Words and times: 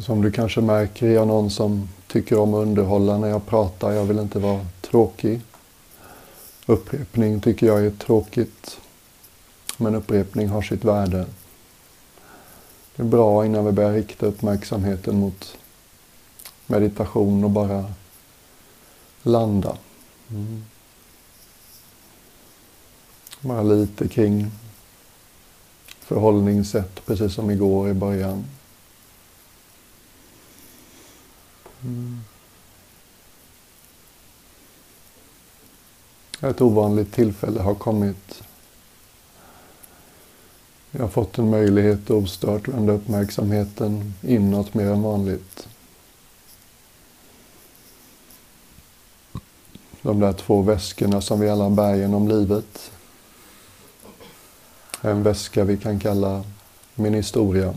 Som 0.00 0.22
du 0.22 0.32
kanske 0.32 0.60
märker 0.60 1.06
är 1.06 1.14
jag 1.14 1.28
någon 1.28 1.50
som 1.50 1.88
tycker 2.06 2.38
om 2.38 2.54
att 2.54 2.62
underhålla 2.62 3.18
när 3.18 3.28
jag 3.28 3.46
pratar. 3.46 3.92
Jag 3.92 4.04
vill 4.04 4.18
inte 4.18 4.38
vara 4.38 4.66
tråkig. 4.80 5.40
Upprepning 6.66 7.40
tycker 7.40 7.66
jag 7.66 7.86
är 7.86 7.90
tråkigt. 7.90 8.80
Men 9.76 9.94
upprepning 9.94 10.48
har 10.48 10.62
sitt 10.62 10.84
värde. 10.84 11.26
Det 12.96 13.02
är 13.02 13.06
bra 13.06 13.46
innan 13.46 13.64
vi 13.64 13.72
börjar 13.72 13.92
rikta 13.92 14.26
uppmärksamheten 14.26 15.20
mot 15.20 15.56
meditation 16.66 17.44
och 17.44 17.50
bara 17.50 17.84
landa. 19.22 19.76
Mm. 20.30 20.64
Bara 23.40 23.62
lite 23.62 24.08
kring 24.08 24.50
förhållningssätt, 26.00 27.06
precis 27.06 27.34
som 27.34 27.50
igår 27.50 27.88
i 27.88 27.94
början. 27.94 28.44
Mm. 31.84 32.20
Ett 36.40 36.60
ovanligt 36.60 37.12
tillfälle 37.12 37.60
har 37.60 37.74
kommit. 37.74 38.42
Jag 40.90 41.00
har 41.00 41.08
fått 41.08 41.38
en 41.38 41.50
möjlighet 41.50 42.04
att 42.04 42.10
ostört 42.10 42.68
vända 42.68 42.92
uppmärksamheten 42.92 44.14
inåt 44.22 44.74
mer 44.74 44.86
än 44.86 45.02
vanligt. 45.02 45.68
De 50.02 50.20
där 50.20 50.32
två 50.32 50.62
väskorna 50.62 51.20
som 51.20 51.40
vi 51.40 51.48
alla 51.48 51.70
bär 51.70 51.94
genom 51.94 52.28
livet. 52.28 52.92
En 55.00 55.22
väska 55.22 55.64
vi 55.64 55.76
kan 55.76 56.00
kalla 56.00 56.44
min 56.94 57.14
historia. 57.14 57.74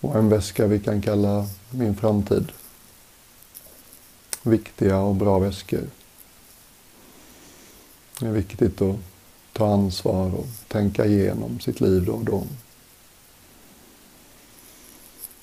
Och 0.00 0.16
en 0.16 0.28
väska 0.28 0.66
vi 0.66 0.80
kan 0.80 1.02
kalla 1.02 1.46
min 1.70 1.96
framtid. 1.96 2.52
Viktiga 4.42 4.98
och 4.98 5.14
bra 5.14 5.38
väskor. 5.38 5.86
Det 8.20 8.26
är 8.26 8.32
viktigt 8.32 8.82
att 8.82 8.96
ta 9.52 9.72
ansvar 9.72 10.34
och 10.34 10.46
tänka 10.68 11.06
igenom 11.06 11.60
sitt 11.60 11.80
liv 11.80 12.04
då 12.04 12.12
och 12.12 12.24
då. 12.24 12.44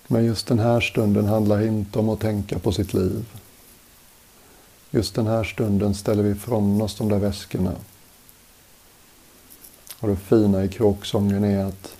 Men 0.07 0.25
just 0.25 0.47
den 0.47 0.59
här 0.59 0.81
stunden 0.81 1.25
handlar 1.25 1.61
inte 1.61 1.99
om 1.99 2.09
att 2.09 2.19
tänka 2.19 2.59
på 2.59 2.71
sitt 2.71 2.93
liv. 2.93 3.25
Just 4.91 5.15
den 5.15 5.27
här 5.27 5.43
stunden 5.43 5.95
ställer 5.95 6.23
vi 6.23 6.29
ifrån 6.29 6.81
oss 6.81 6.97
de 6.97 7.09
där 7.09 7.19
väskorna. 7.19 7.75
Och 9.99 10.07
det 10.07 10.15
fina 10.15 10.63
i 10.63 10.67
kråksången 10.67 11.43
är 11.43 11.65
att 11.65 11.95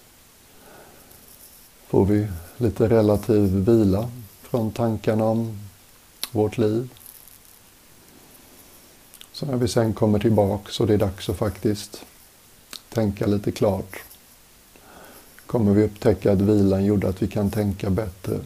får 1.87 2.05
vi 2.05 2.27
lite 2.57 2.89
relativ 2.89 3.41
vila 3.41 4.09
från 4.55 4.71
tankarna 4.71 5.23
om 5.23 5.57
vårt 6.31 6.57
liv. 6.57 6.89
Så 9.31 9.45
när 9.45 9.57
vi 9.57 9.67
sen 9.67 9.93
kommer 9.93 10.19
tillbaka 10.19 10.71
så 10.71 10.85
det 10.85 10.93
är 10.93 10.97
dags 10.97 11.29
att 11.29 11.37
faktiskt 11.37 12.05
tänka 12.89 13.25
lite 13.25 13.51
klart 13.51 13.99
kommer 15.45 15.73
vi 15.73 15.83
upptäcka 15.83 16.31
att 16.31 16.41
vilan 16.41 16.85
gjorde 16.85 17.09
att 17.09 17.21
vi 17.21 17.27
kan 17.27 17.51
tänka 17.51 17.89
bättre. 17.89 18.39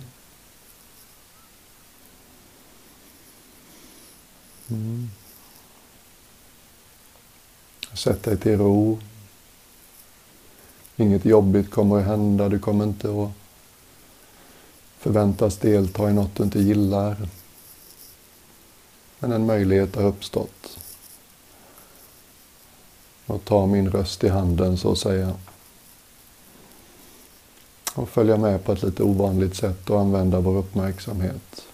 Mm. 4.70 5.10
Sätt 7.94 8.24
dig 8.24 8.38
till 8.38 8.58
ro. 8.58 9.00
Inget 10.96 11.26
jobbigt 11.26 11.72
kommer 11.72 12.00
att 12.00 12.06
hända. 12.06 12.50
Du 12.50 12.60
kommer 12.60 12.84
inte 12.84 13.08
att 13.08 13.32
förväntas 15.00 15.58
delta 15.58 16.10
i 16.10 16.14
något 16.14 16.36
du 16.36 16.44
inte 16.44 16.60
gillar. 16.60 17.18
Men 19.20 19.32
en 19.32 19.46
möjlighet 19.46 19.96
har 19.96 20.04
uppstått. 20.04 20.80
Att 23.26 23.46
ta 23.46 23.66
min 23.66 23.92
röst 23.92 24.24
i 24.24 24.30
handen 24.30 24.78
så 24.78 24.92
att 24.92 24.98
säga. 24.98 25.34
Och 27.96 28.10
följa 28.10 28.38
med 28.38 28.64
på 28.64 28.72
ett 28.72 28.84
lite 28.84 29.04
ovanligt 29.04 29.56
sätt 29.56 29.90
och 29.90 30.00
använda 30.00 30.40
vår 30.40 30.58
uppmärksamhet. 30.58 31.66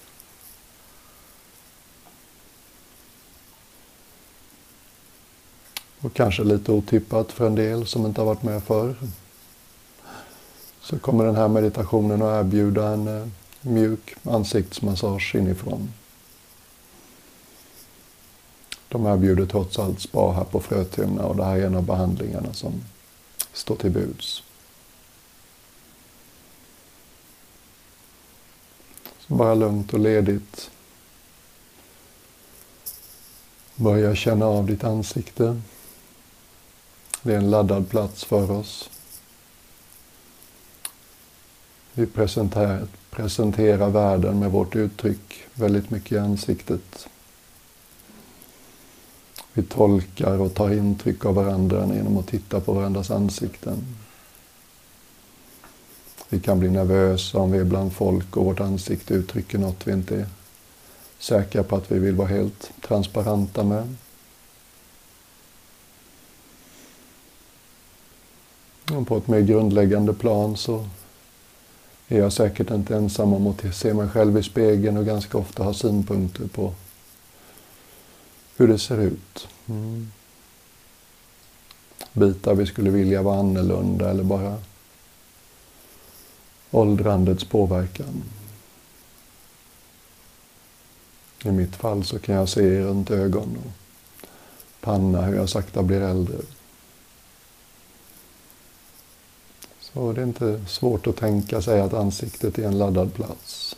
Och 6.00 6.14
kanske 6.14 6.44
lite 6.44 6.72
otippat 6.72 7.32
för 7.32 7.48
en 7.48 7.56
del 7.56 7.88
som 7.88 8.06
inte 8.06 8.22
har 8.22 8.26
varit 8.26 8.44
med 8.44 8.64
förr. 8.64 8.96
Så 10.86 11.00
kommer 11.00 11.26
den 11.26 11.36
här 11.36 11.48
meditationen 11.48 12.22
att 12.22 12.46
erbjuda 12.46 12.88
en 12.88 13.08
eh, 13.08 13.28
mjuk 13.62 14.16
ansiktsmassage 14.24 15.36
inifrån. 15.36 15.94
De 18.88 19.06
erbjuder 19.06 19.46
trots 19.46 19.80
allt 19.80 20.00
spa 20.02 20.32
här 20.32 20.44
på 20.44 20.60
Frötuna 20.60 21.26
och 21.26 21.36
det 21.36 21.44
här 21.44 21.58
är 21.58 21.66
en 21.66 21.76
av 21.76 21.84
behandlingarna 21.84 22.54
som 22.54 22.84
står 23.54 23.76
till 23.76 23.92
buds. 23.92 24.44
Så 29.20 29.34
bara 29.34 29.56
lugnt 29.56 29.94
och 29.94 30.00
ledigt. 30.00 30.72
Börja 33.76 34.16
känna 34.16 34.46
av 34.46 34.66
ditt 34.66 34.84
ansikte. 34.84 35.62
Det 37.22 37.34
är 37.34 37.38
en 37.38 37.52
laddad 37.52 37.90
plats 37.90 38.24
för 38.24 38.52
oss. 38.52 38.90
Vi 41.98 42.06
presenterar, 42.06 42.88
presenterar 43.10 43.90
världen 43.90 44.40
med 44.40 44.52
vårt 44.52 44.76
uttryck 44.76 45.44
väldigt 45.54 45.90
mycket 45.90 46.12
i 46.12 46.18
ansiktet. 46.18 47.08
Vi 49.54 49.64
tolkar 49.64 50.42
och 50.42 50.54
tar 50.54 50.74
intryck 50.74 51.26
av 51.26 51.36
varandra 51.36 51.90
genom 51.96 52.18
att 52.18 52.28
titta 52.28 52.60
på 52.60 52.74
varandras 52.74 53.12
ansikten. 53.12 53.96
Vi 56.30 56.40
kan 56.40 56.60
bli 56.60 56.70
nervösa 56.70 57.38
om 57.38 57.52
vi 57.52 57.58
är 57.58 57.64
bland 57.64 57.94
folk 57.94 58.38
och 58.38 58.46
vårt 58.46 58.60
ansikte 58.60 59.14
uttrycker 59.14 59.58
något 59.58 59.88
vi 59.88 59.92
inte 59.92 60.16
är 60.16 60.26
säkra 61.20 61.64
på 61.64 61.76
att 61.76 61.92
vi 61.92 62.00
vill 62.00 62.16
vara 62.16 62.28
helt 62.28 62.72
transparenta 62.82 63.64
med. 63.64 63.96
Och 68.92 69.08
på 69.08 69.18
ett 69.18 69.28
mer 69.28 69.42
grundläggande 69.42 70.14
plan 70.14 70.58
så 70.58 70.88
är 72.08 72.20
jag 72.20 72.34
säkert 72.34 72.72
inte 72.72 72.96
ensam 72.96 73.34
om 73.34 73.48
att 73.48 73.76
se 73.76 73.94
mig 73.94 74.08
själv 74.08 74.38
i 74.38 74.44
spegeln 74.44 74.98
och 74.98 75.06
ganska 75.06 75.38
ofta 75.38 75.64
ha 75.64 75.74
synpunkter 75.74 76.48
på 76.48 76.74
hur 78.58 78.68
det 78.68 78.80
ser 78.80 78.98
ut. 78.98 79.48
Mm. 79.68 80.12
Bitar 82.14 82.56
vi 82.56 82.66
skulle 82.66 82.90
vilja 82.90 83.22
vara 83.22 83.40
annorlunda 83.40 84.10
eller 84.10 84.24
bara 84.24 84.58
åldrandets 86.72 87.44
påverkan. 87.44 88.24
I 91.44 91.52
mitt 91.52 91.76
fall 91.76 92.04
så 92.04 92.20
kan 92.20 92.36
jag 92.36 92.50
se 92.50 92.82
runt 92.82 93.12
ögon 93.12 93.58
och 93.66 93.72
panna 94.82 95.22
hur 95.22 95.36
jag 95.36 95.50
sakta 95.50 95.84
blir 95.84 96.02
äldre. 96.02 96.38
Och 99.96 100.14
det 100.14 100.22
är 100.22 100.26
inte 100.26 100.62
svårt 100.68 101.08
att 101.08 101.18
tänka 101.18 101.62
sig 101.62 101.82
att 101.82 101.94
ansiktet 101.94 102.60
är 102.60 102.68
en 102.68 102.78
laddad 102.78 103.14
plats. 103.14 103.76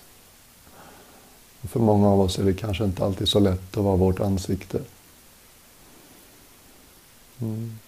För 1.63 1.79
många 1.79 2.07
av 2.09 2.22
oss 2.22 2.39
är 2.39 2.44
det 2.44 2.53
kanske 2.53 2.83
inte 2.83 3.05
alltid 3.05 3.28
så 3.28 3.39
lätt 3.39 3.78
att 3.78 3.83
vara 3.83 3.95
vårt 3.95 4.19
ansikte. 4.19 4.79
Mm. 7.39 7.79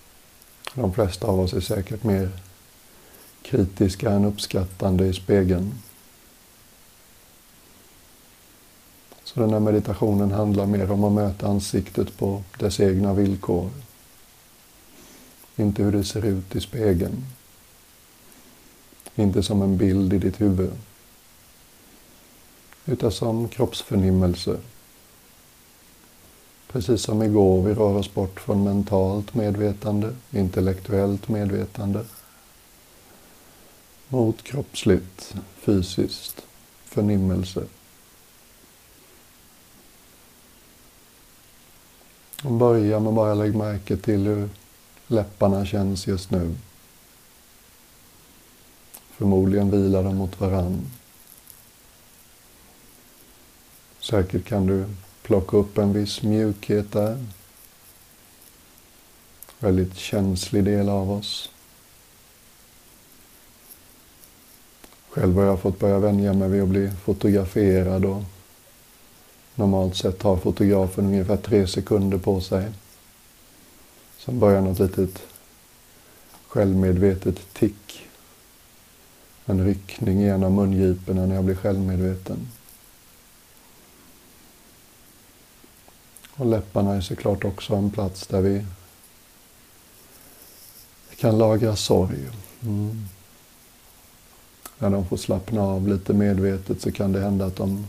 De 0.73 0.93
flesta 0.93 1.27
av 1.27 1.39
oss 1.39 1.53
är 1.53 1.61
säkert 1.61 2.03
mer 2.03 2.29
kritiska 3.41 4.11
än 4.11 4.25
uppskattande 4.25 5.05
i 5.05 5.13
spegeln. 5.13 5.73
Så 9.23 9.39
den 9.39 9.53
här 9.53 9.59
meditationen 9.59 10.31
handlar 10.31 10.65
mer 10.65 10.91
om 10.91 11.03
att 11.03 11.11
möta 11.11 11.47
ansiktet 11.47 12.17
på 12.17 12.43
dess 12.59 12.79
egna 12.79 13.13
villkor. 13.13 13.69
Inte 15.55 15.83
hur 15.83 15.91
det 15.91 16.03
ser 16.03 16.25
ut 16.25 16.55
i 16.55 16.61
spegeln. 16.61 17.25
Inte 19.15 19.43
som 19.43 19.61
en 19.61 19.77
bild 19.77 20.13
i 20.13 20.17
ditt 20.17 20.41
huvud 20.41 20.71
utan 22.89 23.11
som 23.11 23.49
kroppsförnimmelse. 23.49 24.57
Precis 26.71 27.01
som 27.01 27.23
igår, 27.23 27.63
vi 27.63 27.73
rör 27.73 27.95
oss 27.95 28.13
bort 28.13 28.39
från 28.39 28.63
mentalt 28.63 29.33
medvetande, 29.33 30.15
intellektuellt 30.31 31.27
medvetande, 31.27 32.05
mot 34.07 34.43
kroppsligt, 34.43 35.35
fysiskt, 35.55 36.41
förnimmelse. 36.85 37.63
Och 42.43 42.51
börja 42.51 42.99
med 42.99 43.13
bara 43.13 43.33
lägga 43.33 43.57
märke 43.57 43.97
till 43.97 44.25
hur 44.25 44.49
läpparna 45.07 45.65
känns 45.65 46.07
just 46.07 46.31
nu. 46.31 46.55
Förmodligen 49.19 49.71
vilar 49.71 50.03
de 50.03 50.15
mot 50.15 50.39
varann. 50.39 50.81
Säkert 53.99 54.45
kan 54.45 54.67
du 54.67 54.85
plocka 55.21 55.57
upp 55.57 55.77
en 55.77 55.93
viss 55.93 56.23
mjukhet 56.23 56.91
där. 56.91 57.25
Väldigt 59.59 59.95
känslig 59.95 60.63
del 60.63 60.89
av 60.89 61.11
oss. 61.11 61.49
Själv 65.09 65.35
har 65.35 65.43
jag 65.43 65.59
fått 65.59 65.79
börja 65.79 65.99
vänja 65.99 66.33
mig 66.33 66.49
vid 66.49 66.61
att 66.61 66.69
bli 66.69 66.91
fotograferad 67.03 68.05
och 68.05 68.23
normalt 69.55 69.95
sett 69.95 70.21
har 70.21 70.37
fotografen 70.37 71.05
ungefär 71.05 71.37
tre 71.37 71.67
sekunder 71.67 72.17
på 72.17 72.41
sig. 72.41 72.71
Sen 74.17 74.39
börjar 74.39 74.61
något 74.61 74.79
litet 74.79 75.21
självmedvetet 76.47 77.53
tick 77.53 77.88
en 79.49 79.65
ryckning 79.65 80.21
i 80.21 80.29
en 80.29 80.43
av 80.43 80.51
mungiporna 80.51 81.25
när 81.25 81.35
jag 81.35 81.43
blir 81.43 81.55
självmedveten. 81.55 82.47
Och 86.31 86.45
läpparna 86.45 86.95
är 86.95 87.01
såklart 87.01 87.45
också 87.45 87.75
en 87.75 87.91
plats 87.91 88.27
där 88.27 88.41
vi 88.41 88.65
kan 91.17 91.37
lagra 91.37 91.75
sorg. 91.75 92.17
Mm. 92.61 93.05
När 94.77 94.89
de 94.89 95.07
får 95.07 95.17
slappna 95.17 95.61
av 95.61 95.87
lite 95.87 96.13
medvetet 96.13 96.81
så 96.81 96.91
kan 96.91 97.11
det 97.11 97.19
hända 97.19 97.45
att 97.45 97.55
de 97.55 97.85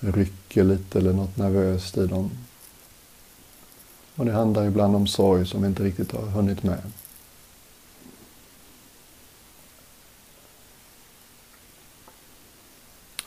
rycker 0.00 0.64
lite 0.64 0.98
eller 0.98 1.12
något 1.12 1.36
nervöst 1.36 1.96
i 1.96 2.06
dem. 2.06 2.30
Och 4.16 4.26
det 4.26 4.32
handlar 4.32 4.66
ibland 4.66 4.96
om 4.96 5.06
sorg 5.06 5.46
som 5.46 5.62
vi 5.62 5.68
inte 5.68 5.82
riktigt 5.82 6.12
har 6.12 6.22
hunnit 6.22 6.62
med. 6.62 6.82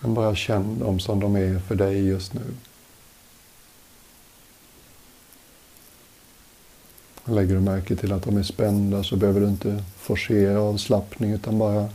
Men 0.05 0.13
bara 0.13 0.35
känn 0.35 0.79
dem 0.79 0.99
som 0.99 1.19
de 1.19 1.35
är 1.35 1.59
för 1.59 1.75
dig 1.75 2.07
just 2.07 2.33
nu. 2.33 2.41
Lägger 7.25 7.55
du 7.55 7.61
märke 7.61 7.95
till 7.95 8.11
att 8.11 8.23
de 8.23 8.37
är 8.37 8.43
spända 8.43 9.03
så 9.03 9.15
behöver 9.15 9.41
du 9.41 9.47
inte 9.47 9.83
forcera 9.97 10.61
avslappning 10.61 11.31
utan 11.31 11.59
bara 11.59 11.89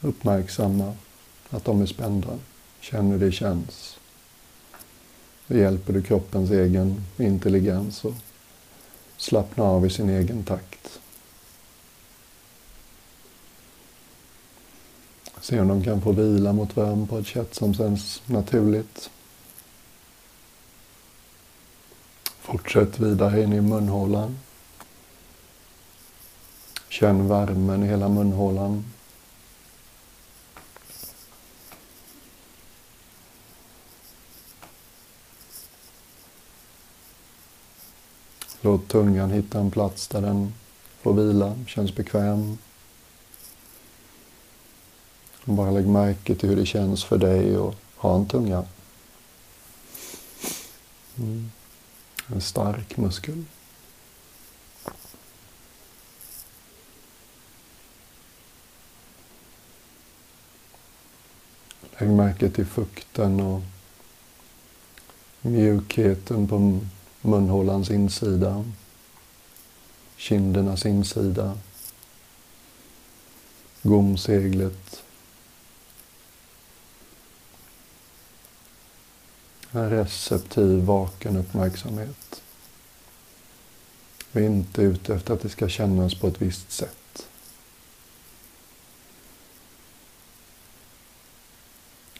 uppmärksamma 0.00 0.94
att 1.50 1.64
de 1.64 1.82
är 1.82 1.86
spända. 1.86 2.38
Känn 2.80 3.10
hur 3.10 3.18
det 3.18 3.32
känns. 3.32 3.98
Då 5.46 5.56
hjälper 5.56 5.92
du 5.92 6.02
kroppens 6.02 6.50
egen 6.50 7.04
intelligens 7.18 8.04
att 8.04 8.14
slappna 9.16 9.64
av 9.64 9.86
i 9.86 9.90
sin 9.90 10.10
egen 10.10 10.44
takt. 10.44 11.00
Se 15.44 15.60
om 15.60 15.68
de 15.68 15.84
kan 15.84 16.00
få 16.00 16.12
vila 16.12 16.52
mot 16.52 16.76
varandra 16.76 17.06
på 17.06 17.18
ett 17.18 17.26
sätt 17.26 17.54
som 17.54 17.74
känns 17.74 18.22
naturligt. 18.26 19.10
Fortsätt 22.40 22.98
vidare 23.00 23.42
in 23.42 23.52
i 23.52 23.60
munhålan. 23.60 24.38
Känn 26.88 27.28
värmen 27.28 27.82
i 27.82 27.86
hela 27.86 28.08
munhålan. 28.08 28.84
Låt 38.60 38.88
tungan 38.88 39.30
hitta 39.30 39.60
en 39.60 39.70
plats 39.70 40.08
där 40.08 40.20
den 40.20 40.54
får 41.02 41.14
vila, 41.14 41.54
känns 41.66 41.94
bekväm. 41.94 42.58
Bara 45.44 45.70
lägg 45.70 45.86
märke 45.86 46.34
till 46.34 46.48
hur 46.48 46.56
det 46.56 46.66
känns 46.66 47.04
för 47.04 47.18
dig 47.18 47.56
att 47.56 47.74
ha 47.96 48.16
en 48.16 48.26
tunga. 48.26 48.64
Mm. 51.18 51.50
En 52.26 52.40
stark 52.40 52.96
muskel. 52.96 53.44
Lägg 61.98 62.08
märke 62.08 62.50
till 62.50 62.66
fukten 62.66 63.40
och 63.40 63.62
mjukheten 65.40 66.48
på 66.48 66.80
munhålans 67.20 67.90
insida, 67.90 68.64
kindernas 70.16 70.86
insida, 70.86 71.58
gomseglet. 73.82 75.03
Receptiv, 79.74 80.84
vaken 80.84 81.36
uppmärksamhet. 81.36 82.42
Vi 84.32 84.44
är 84.44 84.50
inte 84.50 84.82
ute 84.82 85.14
efter 85.14 85.34
att 85.34 85.42
det 85.42 85.48
ska 85.48 85.68
kännas 85.68 86.14
på 86.14 86.26
ett 86.26 86.42
visst 86.42 86.72
sätt. 86.72 87.28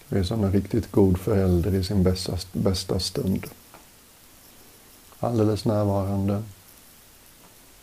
Vi 0.09 0.19
är 0.19 0.25
som 0.25 0.45
en 0.45 0.53
riktigt 0.53 0.93
god 0.93 1.19
förälder 1.19 1.75
i 1.75 1.85
sin 1.85 2.03
bästa, 2.03 2.39
bästa 2.53 3.01
stund 3.01 3.47
alldeles 5.25 5.65
närvarande, 5.65 6.43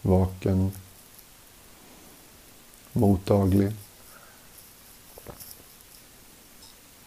vaken, 0.01 0.71
mottaglig, 2.93 3.71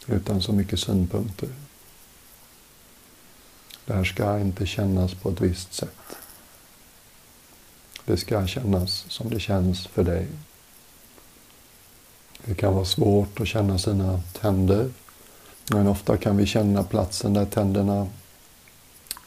utan 0.07 0.43
så 0.43 0.53
mycket 0.53 0.81
synpunkter. 0.81 1.49
Det 3.87 3.95
här 3.95 4.05
ska 4.05 4.41
inte 4.41 4.67
kännas 4.67 5.15
på 5.15 5.31
ett 5.31 5.41
visst 5.41 5.75
sätt. 5.75 6.17
Det 8.05 8.17
ska 8.17 8.47
kännas 8.47 9.05
som 9.09 9.31
det 9.31 9.41
känns 9.41 9.87
för 9.87 10.05
dig. 10.05 10.29
Det 12.45 12.55
kan 12.55 12.75
vara 12.75 12.85
svårt 12.85 13.41
att 13.41 13.49
känna 13.49 13.79
sina 13.79 14.21
tänder, 14.41 14.91
men 15.71 15.89
ofta 15.89 16.17
kan 16.17 16.37
vi 16.37 16.47
känna 16.47 16.83
platsen 16.83 17.35
där 17.35 17.47
tänderna 17.47 18.07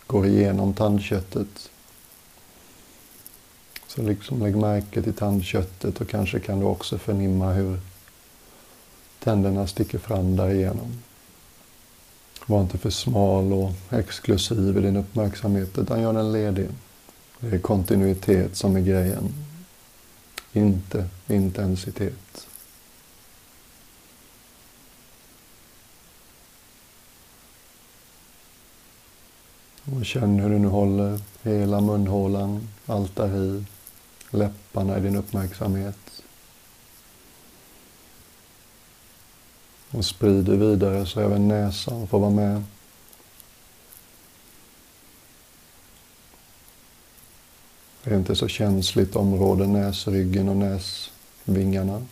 går 0.08 0.28
igenom 0.28 0.74
tandköttet. 0.74 1.70
Så 3.88 4.02
liksom 4.02 4.40
lägg 4.40 4.56
märke 4.56 5.02
till 5.02 5.14
tandköttet 5.14 6.02
och 6.02 6.10
kanske 6.10 6.40
kan 6.40 6.60
du 6.60 6.66
också 6.66 6.98
förnimma 6.98 7.54
hur 7.54 7.80
tänderna 9.20 9.68
sticker 9.68 9.98
fram 9.98 10.36
därigenom. 10.36 11.04
Var 12.50 12.62
inte 12.62 12.78
för 12.78 12.90
smal 12.90 13.54
och 13.54 13.72
exklusiv 13.90 14.78
i 14.78 14.82
din 14.82 14.96
uppmärksamhet 14.96 15.78
utan 15.78 16.02
gör 16.02 16.14
den 16.14 16.32
ledig. 16.32 16.70
Det 17.40 17.56
är 17.56 17.60
kontinuitet 17.60 18.56
som 18.56 18.76
är 18.76 18.82
grejen. 18.82 19.34
Inte 20.54 21.08
intensitet. 21.28 22.48
Och 29.96 30.06
känn 30.06 30.40
hur 30.40 30.50
du 30.50 30.60
nu 30.60 30.68
håller 30.68 31.20
hela 31.42 31.82
munhålan, 31.82 32.68
allt 32.86 33.16
där 33.16 33.36
i, 33.36 33.66
läpparna 34.30 34.98
i 34.98 35.02
din 35.02 35.16
uppmärksamhet. 35.16 36.24
Och 39.92 40.06
sprider 40.06 40.58
vidare 40.58 41.06
så 41.06 41.20
även 41.20 41.48
näsan 41.48 42.08
får 42.08 42.20
vara 42.20 42.32
med. 42.32 42.64
Det 48.04 48.14
är 48.14 48.18
inte 48.18 48.36
så 48.36 48.48
känsligt 48.48 49.16
område, 49.16 49.68
näsryggen 49.68 50.50
och 50.50 50.58
näsvingarna. 50.58 52.06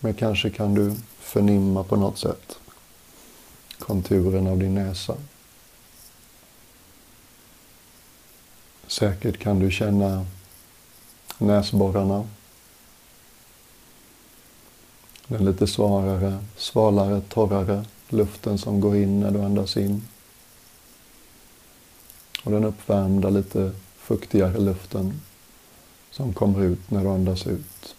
Men 0.00 0.14
kanske 0.14 0.50
kan 0.50 0.74
du 0.74 0.94
förnimma 1.18 1.84
på 1.84 1.96
något 1.96 2.18
sätt 2.18 2.58
konturen 3.78 4.46
av 4.46 4.58
din 4.58 4.74
näsa. 4.74 5.16
Säkert 8.86 9.38
kan 9.38 9.58
du 9.58 9.70
känna 9.70 10.26
näsborrarna. 11.38 12.28
Den 15.28 15.44
lite 15.44 15.66
svarare, 15.66 16.38
svalare, 16.56 17.20
torrare 17.28 17.84
luften 18.08 18.58
som 18.58 18.80
går 18.80 18.96
in 18.96 19.20
när 19.20 19.30
du 19.30 19.42
andas 19.42 19.76
in. 19.76 20.02
Och 22.44 22.52
den 22.52 22.64
uppvärmda, 22.64 23.30
lite 23.30 23.72
fuktigare 23.96 24.58
luften 24.58 25.20
som 26.10 26.32
kommer 26.32 26.62
ut 26.62 26.90
när 26.90 27.02
du 27.02 27.08
andas 27.08 27.46
ut. 27.46 27.94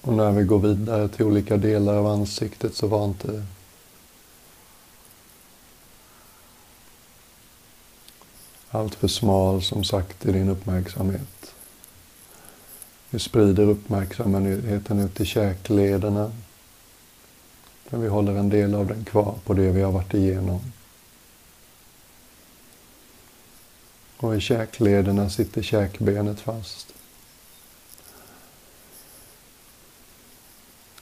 Och 0.00 0.12
när 0.12 0.32
vi 0.32 0.44
går 0.44 0.58
vidare 0.58 1.08
till 1.08 1.24
olika 1.24 1.56
delar 1.56 1.94
av 1.94 2.06
ansiktet 2.06 2.74
så 2.74 2.86
var 2.86 3.04
inte 3.04 3.44
allt 8.78 8.94
för 8.94 9.08
smal 9.08 9.62
som 9.62 9.84
sagt 9.84 10.26
i 10.26 10.32
din 10.32 10.48
uppmärksamhet. 10.48 11.54
Vi 13.10 13.18
sprider 13.18 13.68
uppmärksamheten 13.68 14.98
ut 14.98 15.20
i 15.20 15.24
käklederna. 15.24 16.32
Men 17.90 18.00
vi 18.00 18.08
håller 18.08 18.34
en 18.34 18.48
del 18.48 18.74
av 18.74 18.86
den 18.86 19.04
kvar 19.04 19.34
på 19.44 19.54
det 19.54 19.70
vi 19.70 19.82
har 19.82 19.92
varit 19.92 20.14
igenom. 20.14 20.60
Och 24.16 24.36
i 24.36 24.40
käklederna 24.40 25.30
sitter 25.30 25.62
käkbenet 25.62 26.40
fast. 26.40 26.94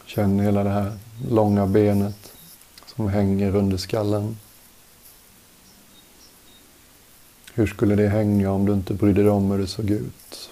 Känn 0.06 0.40
hela 0.40 0.64
det 0.64 0.70
här 0.70 0.98
långa 1.28 1.66
benet 1.66 2.32
som 2.96 3.08
hänger 3.08 3.56
under 3.56 3.76
skallen. 3.76 4.36
Hur 7.56 7.66
skulle 7.66 7.94
det 7.94 8.08
hänga 8.08 8.50
om 8.50 8.66
du 8.66 8.72
inte 8.72 8.94
brydde 8.94 9.22
dig 9.22 9.30
om 9.30 9.50
hur 9.50 9.58
det 9.58 9.66
såg 9.66 9.90
ut? 9.90 10.50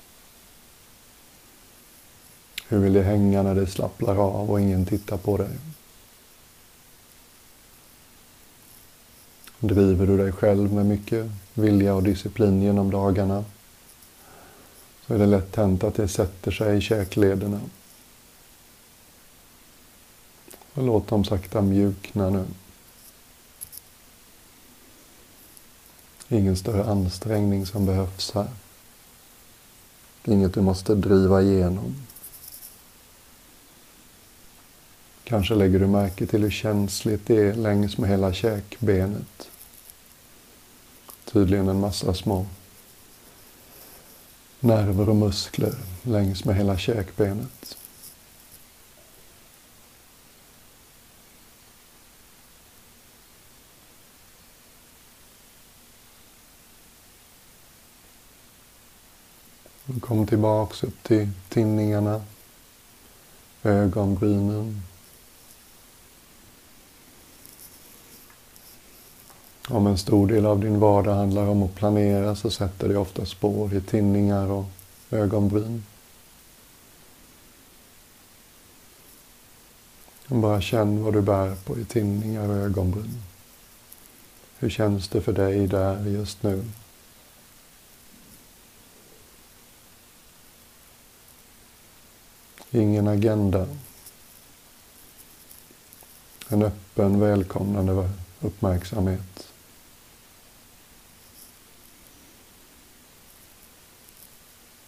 Hur 2.69 2.79
vill 2.79 2.93
det 2.93 3.03
hänga 3.03 3.43
när 3.43 3.55
det 3.55 3.67
slappnar 3.67 4.17
av 4.17 4.51
och 4.51 4.61
ingen 4.61 4.87
tittar 4.87 5.17
på 5.17 5.37
dig? 5.37 5.51
Driver 9.59 10.07
du 10.07 10.17
dig 10.17 10.33
själv 10.33 10.73
med 10.73 10.87
mycket 10.87 11.31
vilja 11.55 11.95
och 11.95 12.03
disciplin 12.03 12.63
genom 12.63 12.91
dagarna 12.91 13.45
så 15.07 15.15
är 15.15 15.19
det 15.19 15.27
lätt 15.27 15.57
hänt 15.57 15.85
att 15.85 15.95
det 15.95 16.09
sätter 16.09 16.51
sig 16.51 16.77
i 16.77 16.81
käklederna. 16.81 17.61
Och 20.75 20.83
låt 20.83 21.09
dem 21.09 21.25
sakta 21.25 21.63
mjukna 21.63 22.31
nu. 22.31 22.45
Ingen 26.29 26.57
större 26.57 26.85
ansträngning 26.85 27.67
som 27.67 27.87
behövs 27.87 28.33
här. 28.35 28.49
Inget 30.25 30.55
du 30.55 30.61
måste 30.61 30.95
driva 30.95 31.43
igenom. 31.43 31.95
Kanske 35.25 35.55
lägger 35.55 35.79
du 35.79 35.87
märke 35.87 36.27
till 36.27 36.43
hur 36.43 36.51
känsligt 36.51 37.27
det 37.27 37.37
är 37.37 37.55
längs 37.55 37.99
med 37.99 38.11
hela 38.11 38.33
käkbenet. 38.33 39.51
Tydligen 41.25 41.69
en 41.69 41.81
massa 41.81 42.15
små 42.15 42.47
nerver 44.61 45.09
och 45.09 45.17
muskler 45.17 45.75
längs 46.03 46.45
med 46.45 46.57
hela 46.57 46.79
käkbenet. 46.79 47.77
Kom 60.01 60.27
tillbaks 60.27 60.85
upp 60.85 61.03
till 61.03 61.29
tinningarna, 61.49 62.23
ögonbrynen. 63.63 64.83
Om 69.69 69.87
en 69.87 69.99
stor 69.99 70.27
del 70.27 70.47
av 70.47 70.61
din 70.61 70.81
vardag 70.81 71.15
handlar 71.15 71.47
om 71.47 71.63
att 71.63 71.75
planera 71.75 72.37
så 72.37 72.51
sätter 72.51 72.89
det 72.89 72.97
ofta 72.97 73.27
spår 73.27 73.75
i 73.75 73.81
tinningar 73.81 74.51
och 74.51 74.65
ögonbryn. 75.11 75.85
Bara 80.27 80.61
känn 80.61 81.05
vad 81.05 81.13
du 81.13 81.23
bär 81.23 81.55
på 81.55 81.79
i 81.79 81.85
tinningar 81.85 82.49
och 82.49 82.57
ögonbryn. 82.57 83.23
Hur 84.59 84.71
känns 84.71 85.09
det 85.09 85.21
för 85.21 85.33
dig 85.33 85.67
där 85.67 86.07
just 86.07 86.43
nu? 86.43 86.65
Ingen 92.75 93.09
agenda. 93.09 93.67
En 96.49 96.63
öppen, 96.63 97.21
välkomnande 97.21 98.11
uppmärksamhet. 98.41 99.49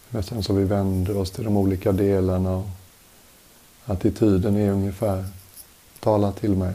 Nästan 0.09 0.43
så 0.43 0.53
vi 0.53 0.63
vänder 0.63 1.17
oss 1.17 1.31
till 1.31 1.43
de 1.43 1.57
olika 1.57 1.91
delarna 1.91 2.55
och 2.55 2.67
attityden 3.85 4.55
är 4.55 4.71
ungefär 4.71 5.25
tala 5.99 6.31
till 6.31 6.55
mig. 6.55 6.73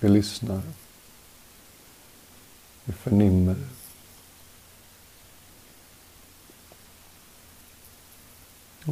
Vi 0.00 0.08
lyssnar. 0.08 0.62
Vi 2.84 2.92
förnimmer. 2.92 3.56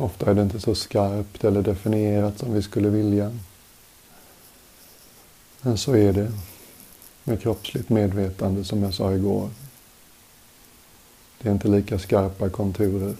Ofta 0.00 0.30
är 0.30 0.34
det 0.34 0.42
inte 0.42 0.60
så 0.60 0.74
skarpt 0.74 1.44
eller 1.44 1.62
definierat 1.62 2.38
som 2.38 2.54
vi 2.54 2.62
skulle 2.62 2.88
vilja. 2.88 3.38
Men 5.60 5.78
så 5.78 5.96
är 5.96 6.12
det 6.12 6.32
med 7.24 7.42
kroppsligt 7.42 7.88
medvetande 7.88 8.64
som 8.64 8.82
jag 8.82 8.94
sa 8.94 9.14
igår. 9.14 9.50
Det 11.38 11.48
är 11.48 11.52
inte 11.52 11.68
lika 11.68 11.98
skarpa 11.98 12.48
konturer. 12.48 13.16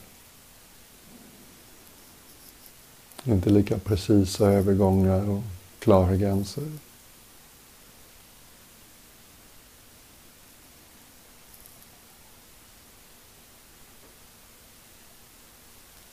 Inte 3.24 3.50
lika 3.50 3.78
precisa 3.78 4.52
övergångar 4.52 5.30
och 5.30 5.42
klara 5.78 6.16
gränser. 6.16 6.64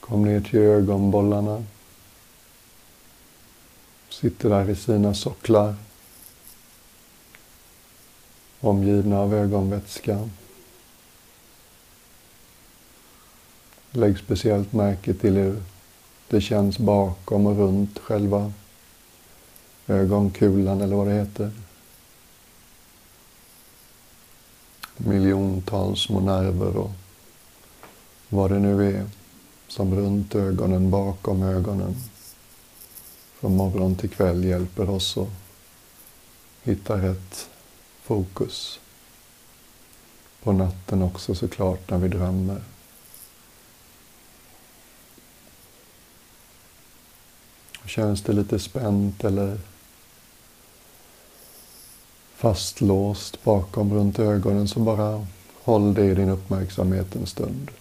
Kom 0.08 0.26
ner 0.26 0.42
till 0.42 0.60
ögonbollarna. 0.60 1.64
Sitter 4.10 4.50
där 4.50 4.70
i 4.70 4.76
sina 4.76 5.14
socklar. 5.14 5.76
Omgivna 8.60 9.20
av 9.20 9.34
ögonvätska. 9.34 10.30
Lägg 13.92 14.18
speciellt 14.18 14.74
märke 14.74 15.14
till 15.14 15.34
hur 15.34 15.64
det 16.28 16.42
känns 16.42 16.78
bakom 16.78 17.46
och 17.46 17.58
runt 17.58 18.00
själva 18.00 18.54
ögonkulan 19.88 20.82
eller 20.82 20.96
vad 20.96 21.08
det 21.08 21.14
heter. 21.14 21.52
Miljontals 24.98 26.00
små 26.00 26.20
nerver 26.20 26.78
och 26.78 26.92
vad 28.30 28.52
det 28.52 28.60
nu 28.60 28.98
är 28.98 29.10
som 29.74 29.96
runt 29.96 30.36
ögonen, 30.36 30.92
bakom 30.92 31.44
ögonen. 31.44 31.96
Från 33.40 33.56
morgon 33.56 33.96
till 33.96 34.10
kväll 34.10 34.44
hjälper 34.44 34.90
oss 34.90 35.18
att 35.18 35.30
hitta 36.64 37.02
rätt 37.02 37.50
fokus. 38.02 38.80
På 40.44 40.52
natten 40.52 41.02
också 41.02 41.36
såklart 41.36 41.90
när 41.90 41.98
vi 41.98 42.08
drömmer. 42.08 42.62
Känns 47.86 48.22
det 48.22 48.34
lite 48.34 48.60
spänt 48.60 49.24
eller 49.24 49.60
fastlåst 52.36 53.44
bakom 53.44 53.94
runt 53.94 54.20
ögonen 54.20 54.68
så 54.68 54.80
bara 54.80 55.28
håll 55.64 55.94
det 55.94 56.06
i 56.06 56.16
din 56.16 56.30
uppmärksamhet 56.30 57.16
en 57.16 57.26
stund. 57.26 57.72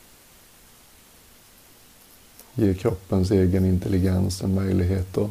Ge 2.54 2.74
kroppens 2.74 3.30
egen 3.30 3.64
intelligens 3.64 4.42
en 4.42 4.54
möjlighet 4.54 5.18
att 5.18 5.30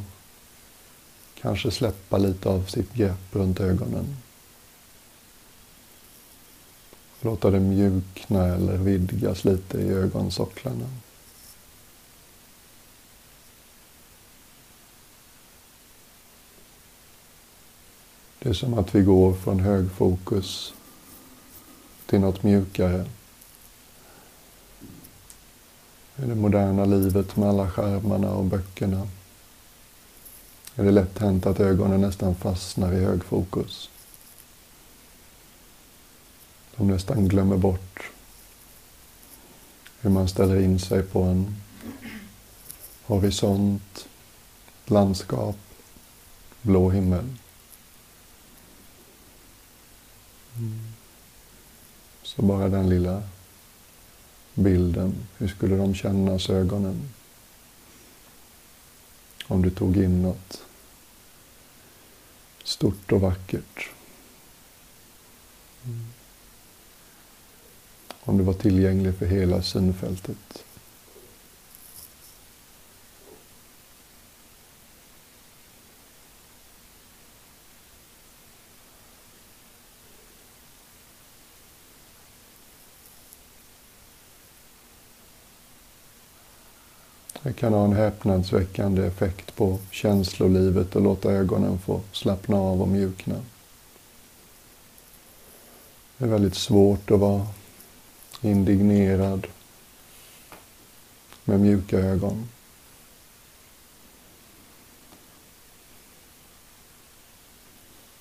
kanske 1.41 1.71
släppa 1.71 2.17
lite 2.17 2.49
av 2.49 2.65
sitt 2.65 2.93
grepp 2.93 3.35
runt 3.35 3.59
ögonen. 3.59 4.17
Låta 7.21 7.49
det 7.49 7.59
mjukna 7.59 8.45
eller 8.45 8.77
vidgas 8.77 9.43
lite 9.45 9.77
i 9.77 9.89
ögonsocklarna. 9.89 10.89
Det 18.39 18.49
är 18.49 18.53
som 18.53 18.73
att 18.73 18.95
vi 18.95 19.01
går 19.01 19.33
från 19.33 19.59
högfokus 19.59 20.73
till 22.05 22.19
något 22.19 22.43
mjukare. 22.43 23.05
I 26.21 26.25
det 26.25 26.35
moderna 26.35 26.85
livet 26.85 27.35
med 27.35 27.49
alla 27.49 27.71
skärmarna 27.71 28.31
och 28.31 28.45
böckerna 28.45 29.07
är 30.75 30.83
det 30.83 30.91
lätt 30.91 31.17
hänt 31.17 31.45
att 31.45 31.59
ögonen 31.59 32.01
nästan 32.01 32.35
fastnar 32.35 32.93
i 32.93 33.03
högfokus. 33.03 33.89
De 36.75 36.87
nästan 36.87 37.27
glömmer 37.27 37.57
bort 37.57 38.11
hur 40.01 40.09
man 40.09 40.27
ställer 40.27 40.59
in 40.61 40.79
sig 40.79 41.03
på 41.03 41.21
en 41.21 41.55
horisont, 43.03 44.07
landskap, 44.85 45.57
blå 46.61 46.89
himmel. 46.89 47.25
Mm. 50.57 50.79
Så 52.23 52.41
bara 52.41 52.69
den 52.69 52.89
lilla 52.89 53.23
bilden, 54.55 55.15
hur 55.37 55.47
skulle 55.47 55.75
de 55.75 55.95
kännas, 55.95 56.49
ögonen? 56.49 57.09
Om 59.47 59.61
du 59.61 59.69
tog 59.69 59.97
in 59.97 60.21
något 60.21 60.61
stort 62.63 63.11
och 63.11 63.21
vackert. 63.21 63.89
Om 68.23 68.37
du 68.37 68.43
var 68.43 68.53
tillgänglig 68.53 69.15
för 69.15 69.25
hela 69.25 69.61
synfältet. 69.61 70.63
Det 87.43 87.50
kan 87.61 87.73
ha 87.73 87.85
en 87.85 87.93
häpnadsväckande 87.93 89.05
effekt 89.05 89.55
på 89.55 89.79
känslolivet 89.91 90.95
och 90.95 91.01
låta 91.01 91.31
ögonen 91.31 91.79
få 91.79 92.01
slappna 92.11 92.57
av 92.57 92.81
och 92.81 92.87
mjukna. 92.87 93.35
Det 96.17 96.25
är 96.25 96.29
väldigt 96.29 96.55
svårt 96.55 97.11
att 97.11 97.19
vara 97.19 97.47
indignerad 98.41 99.47
med 101.43 101.59
mjuka 101.59 101.99
ögon. 101.99 102.49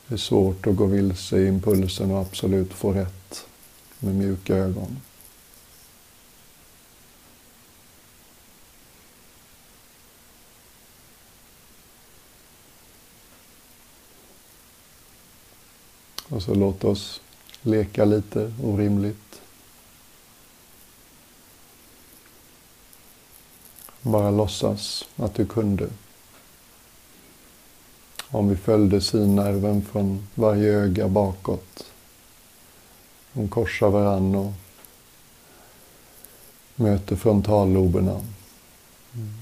Det 0.06 0.14
är 0.14 0.18
svårt 0.18 0.66
att 0.66 0.76
gå 0.76 0.86
vilse 0.86 1.38
i 1.38 1.48
impulsen 1.48 2.10
och 2.10 2.20
absolut 2.20 2.72
få 2.72 2.92
rätt 2.92 3.46
med 3.98 4.14
mjuka 4.14 4.56
ögon. 4.56 5.00
Och 16.30 16.42
så 16.42 16.54
låt 16.54 16.84
oss 16.84 17.20
leka 17.62 18.04
lite 18.04 18.52
orimligt. 18.62 19.42
Bara 24.02 24.30
låtsas 24.30 25.08
att 25.16 25.34
du 25.34 25.46
kunde. 25.46 25.88
Om 28.28 28.48
vi 28.48 28.56
följde 28.56 29.00
synnerven 29.00 29.84
från 29.84 30.28
varje 30.34 30.72
öga 30.72 31.08
bakåt. 31.08 31.92
De 33.32 33.48
korsar 33.48 33.90
varann 33.90 34.34
och 34.34 34.52
möter 36.74 37.16
frontalloberna. 37.16 38.12
Mm. 39.14 39.34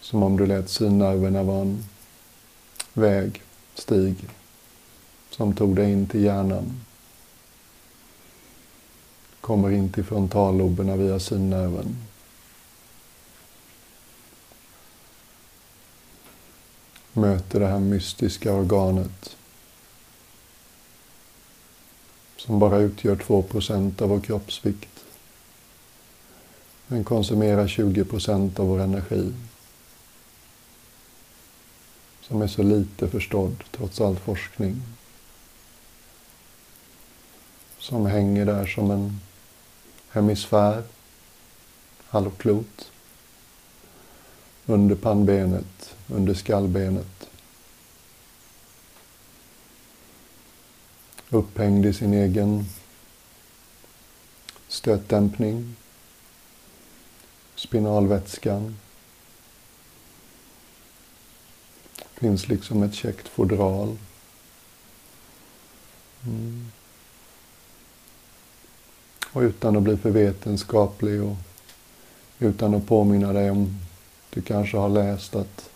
Som 0.00 0.22
om 0.22 0.36
du 0.36 0.46
lät 0.46 0.70
synnerverna 0.70 1.42
vara 1.42 1.60
en 1.60 1.84
väg, 2.92 3.42
stig 3.74 4.16
som 5.40 5.54
tog 5.54 5.76
dig 5.76 5.92
in 5.92 6.06
till 6.06 6.22
hjärnan. 6.22 6.80
Kommer 9.40 9.70
in 9.70 9.92
till 9.92 10.04
frontalloberna 10.04 10.96
via 10.96 11.18
synnerven. 11.18 11.96
Möter 17.12 17.60
det 17.60 17.66
här 17.66 17.78
mystiska 17.78 18.52
organet 18.52 19.36
som 22.36 22.58
bara 22.58 22.78
utgör 22.78 23.16
2% 23.16 24.02
av 24.02 24.08
vår 24.08 24.20
kroppsvikt 24.20 25.04
men 26.86 27.04
konsumerar 27.04 27.66
20% 27.66 28.60
av 28.60 28.66
vår 28.66 28.80
energi 28.80 29.32
som 32.20 32.42
är 32.42 32.46
så 32.46 32.62
lite 32.62 33.08
förstådd 33.08 33.64
trots 33.70 34.00
all 34.00 34.16
forskning 34.16 34.82
som 37.80 38.06
hänger 38.06 38.46
där 38.46 38.66
som 38.66 38.90
en 38.90 39.20
hemisfär, 40.10 40.82
halvklot, 42.08 42.92
under 44.66 44.96
pannbenet, 44.96 45.96
under 46.08 46.34
skallbenet. 46.34 47.30
Upphängd 51.30 51.86
i 51.86 51.92
sin 51.94 52.14
egen 52.14 52.64
stötdämpning, 54.68 55.76
spinalvätskan. 57.54 58.76
Finns 62.14 62.48
liksom 62.48 62.82
ett 62.82 62.94
käckt 62.94 63.28
fodral. 63.28 63.98
Mm. 66.24 66.72
Och 69.32 69.40
utan 69.40 69.76
att 69.76 69.82
bli 69.82 69.96
för 69.96 70.10
vetenskaplig 70.10 71.22
och 71.22 71.36
utan 72.38 72.74
att 72.74 72.86
påminna 72.86 73.32
dig 73.32 73.50
om 73.50 73.78
du 74.30 74.42
kanske 74.42 74.76
har 74.76 74.88
läst 74.88 75.36
att 75.36 75.70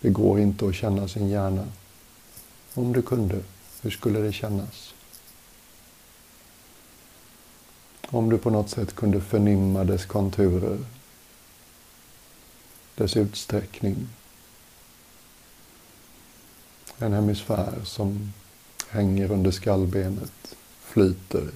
det 0.00 0.10
går 0.10 0.40
inte 0.40 0.68
att 0.68 0.74
känna 0.74 1.08
sin 1.08 1.28
hjärna. 1.28 1.66
Om 2.74 2.92
du 2.92 3.02
kunde, 3.02 3.40
hur 3.82 3.90
skulle 3.90 4.20
det 4.20 4.32
kännas? 4.32 4.94
Om 8.08 8.30
du 8.30 8.38
på 8.38 8.50
något 8.50 8.70
sätt 8.70 8.94
kunde 8.94 9.20
förnimma 9.20 9.84
dess 9.84 10.06
konturer, 10.06 10.78
dess 12.94 13.16
utsträckning. 13.16 14.08
En 16.98 17.12
hemisfär 17.12 17.74
som 17.84 18.32
hänger 18.88 19.30
under 19.30 19.50
skallbenet, 19.50 20.56
flyter 20.80 21.50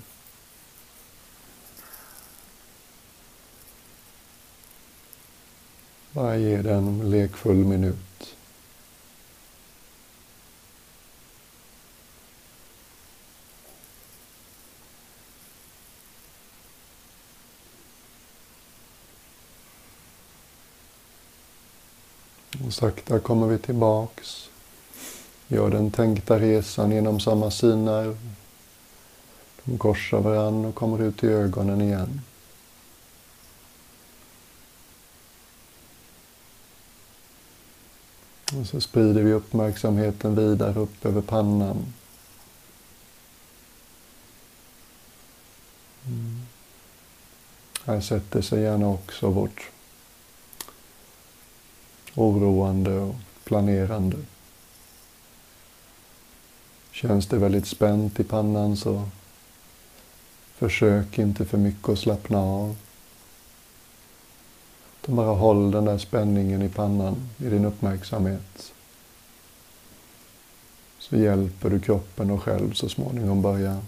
Bara 6.12 6.36
ge 6.36 6.62
den 6.62 6.88
en 6.88 7.10
lekfull 7.10 7.64
minut. 7.64 8.36
Och 22.66 22.72
sakta 22.72 23.18
kommer 23.18 23.46
vi 23.46 23.58
tillbaks. 23.58 24.48
Gör 25.48 25.70
den 25.70 25.90
tänkta 25.90 26.38
resan 26.38 26.92
genom 26.92 27.20
samma 27.20 27.50
synnerv. 27.50 28.18
De 29.64 29.78
korsar 29.78 30.20
varann 30.20 30.64
och 30.64 30.74
kommer 30.74 31.02
ut 31.02 31.24
i 31.24 31.26
ögonen 31.26 31.80
igen. 31.80 32.20
Och 38.58 38.66
så 38.66 38.80
sprider 38.80 39.22
vi 39.22 39.32
uppmärksamheten 39.32 40.34
vidare 40.34 40.78
upp 40.78 41.06
över 41.06 41.20
pannan. 41.20 41.92
Mm. 46.06 46.40
Här 47.84 48.00
sätter 48.00 48.42
sig 48.42 48.62
gärna 48.62 48.88
också 48.88 49.30
vårt 49.30 49.70
oroande 52.14 52.98
och 52.98 53.14
planerande. 53.44 54.16
Känns 56.90 57.26
det 57.26 57.38
väldigt 57.38 57.66
spänt 57.66 58.20
i 58.20 58.24
pannan 58.24 58.76
så 58.76 59.08
försök 60.54 61.18
inte 61.18 61.44
för 61.44 61.58
mycket 61.58 61.88
att 61.88 61.98
slappna 61.98 62.38
av. 62.38 62.76
Utan 65.02 65.16
bara 65.16 65.34
håll 65.34 65.70
den 65.70 65.84
där 65.84 65.98
spänningen 65.98 66.62
i 66.62 66.68
pannan, 66.68 67.28
i 67.38 67.44
din 67.44 67.64
uppmärksamhet. 67.64 68.72
Så 70.98 71.16
hjälper 71.16 71.70
du 71.70 71.80
kroppen 71.80 72.30
och 72.30 72.42
själv 72.42 72.72
så 72.72 72.88
småningom 72.88 73.42
börja 73.42 73.80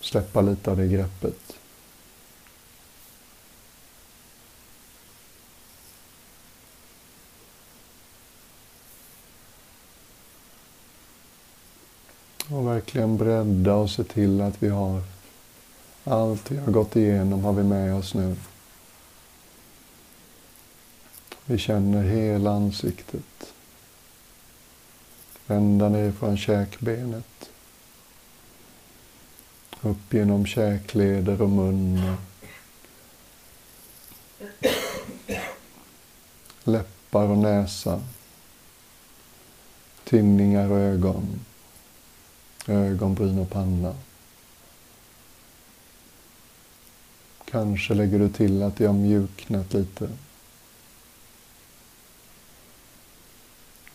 släppa 0.00 0.40
lite 0.40 0.70
av 0.70 0.76
det 0.76 0.86
greppet. 0.86 1.56
Och 12.50 12.66
verkligen 12.66 13.16
bredda 13.16 13.74
och 13.74 13.90
se 13.90 14.04
till 14.04 14.40
att 14.40 14.62
vi 14.62 14.68
har 14.68 15.02
allt 16.04 16.50
vi 16.50 16.58
har 16.58 16.72
gått 16.72 16.96
igenom 16.96 17.44
har 17.44 17.52
vi 17.52 17.62
med 17.62 17.94
oss 17.94 18.14
nu. 18.14 18.36
Vi 21.48 21.58
känner 21.58 22.02
hela 22.02 22.50
ansiktet. 22.50 23.54
Ända 25.46 25.88
ner 25.88 26.12
från 26.12 26.36
käkbenet. 26.36 27.50
Upp 29.80 30.14
genom 30.14 30.46
käkleder 30.46 31.42
och 31.42 31.50
mun. 31.50 32.16
Läppar 36.64 37.28
och 37.28 37.38
näsa. 37.38 38.02
Tinningar 40.04 40.70
och 40.70 40.78
ögon. 40.78 41.40
Ögonbryn 42.66 43.38
och 43.38 43.50
panna. 43.50 43.94
Kanske 47.44 47.94
lägger 47.94 48.18
du 48.18 48.28
till 48.28 48.62
att 48.62 48.76
det 48.76 48.86
har 48.86 48.94
mjuknat 48.94 49.72
lite. 49.72 50.08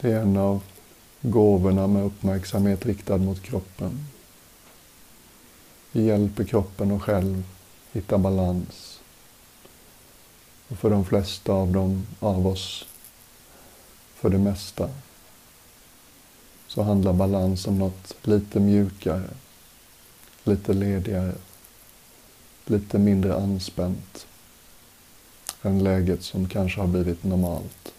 Det 0.01 0.11
är 0.11 0.21
en 0.21 0.37
av 0.37 0.63
gåvorna 1.21 1.87
med 1.87 2.05
uppmärksamhet 2.05 2.85
riktad 2.85 3.17
mot 3.17 3.41
kroppen. 3.41 4.05
Vi 5.91 6.03
hjälper 6.03 6.43
kroppen 6.43 6.91
att 6.91 7.01
själv 7.01 7.43
hitta 7.91 8.17
balans. 8.17 8.99
Och 10.67 10.77
för 10.77 10.89
de 10.89 11.05
flesta 11.05 11.53
av 11.53 11.71
dem, 11.71 12.07
av 12.19 12.47
oss, 12.47 12.87
för 14.15 14.29
det 14.29 14.37
mesta, 14.37 14.89
så 16.67 16.83
handlar 16.83 17.13
balans 17.13 17.67
om 17.67 17.79
något 17.79 18.15
lite 18.21 18.59
mjukare, 18.59 19.29
lite 20.43 20.73
ledigare, 20.73 21.33
lite 22.65 22.99
mindre 22.99 23.35
anspänt 23.35 24.27
än 25.61 25.83
läget 25.83 26.23
som 26.23 26.49
kanske 26.49 26.81
har 26.81 26.87
blivit 26.87 27.23
normalt. 27.23 27.93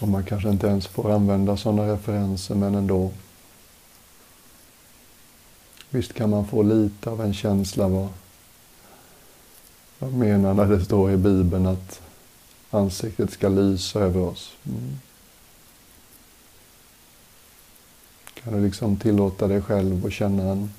Och 0.00 0.08
man 0.08 0.24
kanske 0.24 0.48
inte 0.48 0.66
ens 0.66 0.86
får 0.86 1.10
använda 1.12 1.56
sådana 1.56 1.92
referenser, 1.92 2.54
men 2.54 2.74
ändå. 2.74 3.10
Visst 5.90 6.14
kan 6.14 6.30
man 6.30 6.46
få 6.46 6.62
lite 6.62 7.10
av 7.10 7.20
en 7.20 7.34
känsla 7.34 7.88
vad 7.88 8.08
jag 9.98 10.12
menar 10.12 10.54
när 10.54 10.66
det 10.66 10.84
står 10.84 11.12
i 11.12 11.16
Bibeln 11.16 11.66
att 11.66 12.00
ansiktet 12.70 13.32
ska 13.32 13.48
lysa 13.48 14.00
över 14.00 14.20
oss. 14.20 14.52
Mm. 14.66 14.98
Kan 18.34 18.52
du 18.52 18.60
liksom 18.60 18.96
tillåta 18.96 19.46
dig 19.46 19.62
själv 19.62 20.06
att 20.06 20.12
känna 20.12 20.42
en 20.42 20.72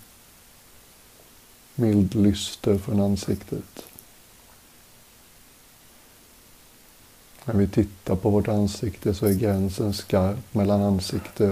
mild 1.76 2.16
lyster 2.16 2.78
från 2.78 3.00
ansiktet? 3.00 3.86
När 7.46 7.54
vi 7.54 7.68
tittar 7.68 8.16
på 8.16 8.30
vårt 8.30 8.48
ansikte 8.48 9.14
så 9.14 9.26
är 9.26 9.34
gränsen 9.34 9.94
skarp 9.94 10.54
mellan 10.54 10.82
ansikte 10.82 11.52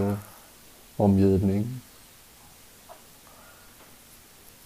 och 0.95 1.05
omgivning. 1.05 1.79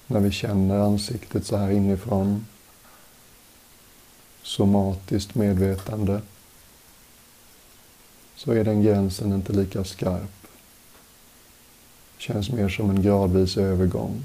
När 0.08 0.20
vi 0.20 0.32
känner 0.32 0.80
ansiktet 0.80 1.46
så 1.46 1.58
här 1.58 1.72
inifrån, 1.72 2.46
somatiskt 4.42 5.36
medvetande, 5.36 6.22
så 8.36 8.52
är 8.52 8.64
den 8.64 8.84
gränsen 8.84 9.34
inte 9.34 9.54
lika 9.54 9.84
skarp. 9.84 10.48
Det 12.18 12.24
känns 12.24 12.50
mer 12.50 12.70
som 12.70 12.90
en 12.90 13.02
gradvis 13.02 13.58
övergång 13.58 14.24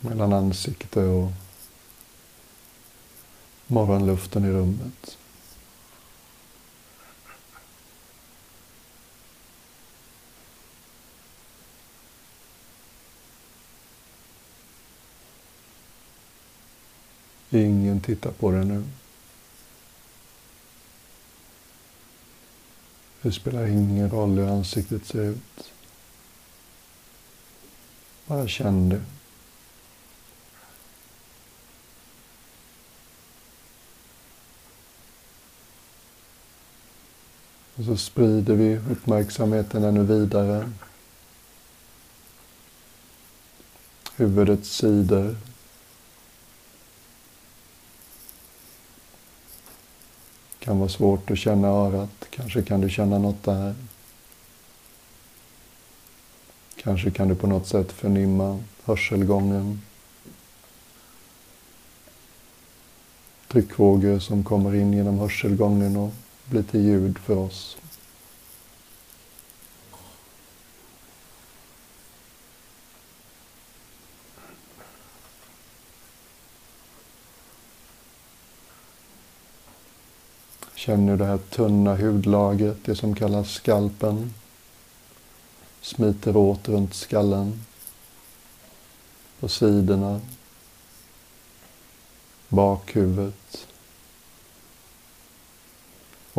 mellan 0.00 0.32
ansikte 0.32 1.00
och 1.00 1.32
morgonluften 3.66 4.44
i 4.44 4.52
rummet. 4.52 5.18
Ingen 17.50 18.00
tittar 18.00 18.30
på 18.30 18.50
det 18.50 18.64
nu. 18.64 18.84
Det 23.22 23.32
spelar 23.32 23.66
ingen 23.66 24.10
roll 24.10 24.38
hur 24.38 24.48
ansiktet 24.48 25.06
ser 25.06 25.22
ut. 25.22 25.72
Bara 28.26 28.48
känn 28.48 28.88
det. 28.88 29.02
Och 37.76 37.84
så 37.84 37.96
sprider 37.96 38.54
vi 38.54 38.76
uppmärksamheten 38.90 39.84
ännu 39.84 40.02
vidare. 40.04 40.72
Huvudets 44.16 44.76
sidor. 44.76 45.36
kan 50.66 50.78
vara 50.78 50.88
svårt 50.88 51.30
att 51.30 51.38
känna 51.38 51.68
örat. 51.68 52.26
Kanske 52.30 52.62
kan 52.62 52.80
du 52.80 52.90
känna 52.90 53.18
något 53.18 53.44
där. 53.44 53.74
Kanske 56.76 57.10
kan 57.10 57.28
du 57.28 57.34
på 57.34 57.46
något 57.46 57.66
sätt 57.66 57.92
förnimma 57.92 58.64
hörselgången. 58.84 59.82
Tryckvågor 63.48 64.18
som 64.18 64.44
kommer 64.44 64.74
in 64.74 64.92
genom 64.92 65.18
hörselgången 65.18 65.96
och 65.96 66.12
blir 66.46 66.62
till 66.62 66.84
ljud 66.84 67.18
för 67.18 67.36
oss. 67.36 67.76
Känner 80.74 81.16
det 81.16 81.24
här 81.24 81.38
tunna 81.38 81.96
hudlagret, 81.96 82.84
det 82.84 82.96
som 82.96 83.14
kallas 83.14 83.52
skalpen, 83.52 84.34
smiter 85.80 86.36
åt 86.36 86.68
runt 86.68 86.94
skallen, 86.94 87.64
på 89.40 89.48
sidorna, 89.48 90.20
bakhuvudet, 92.48 93.66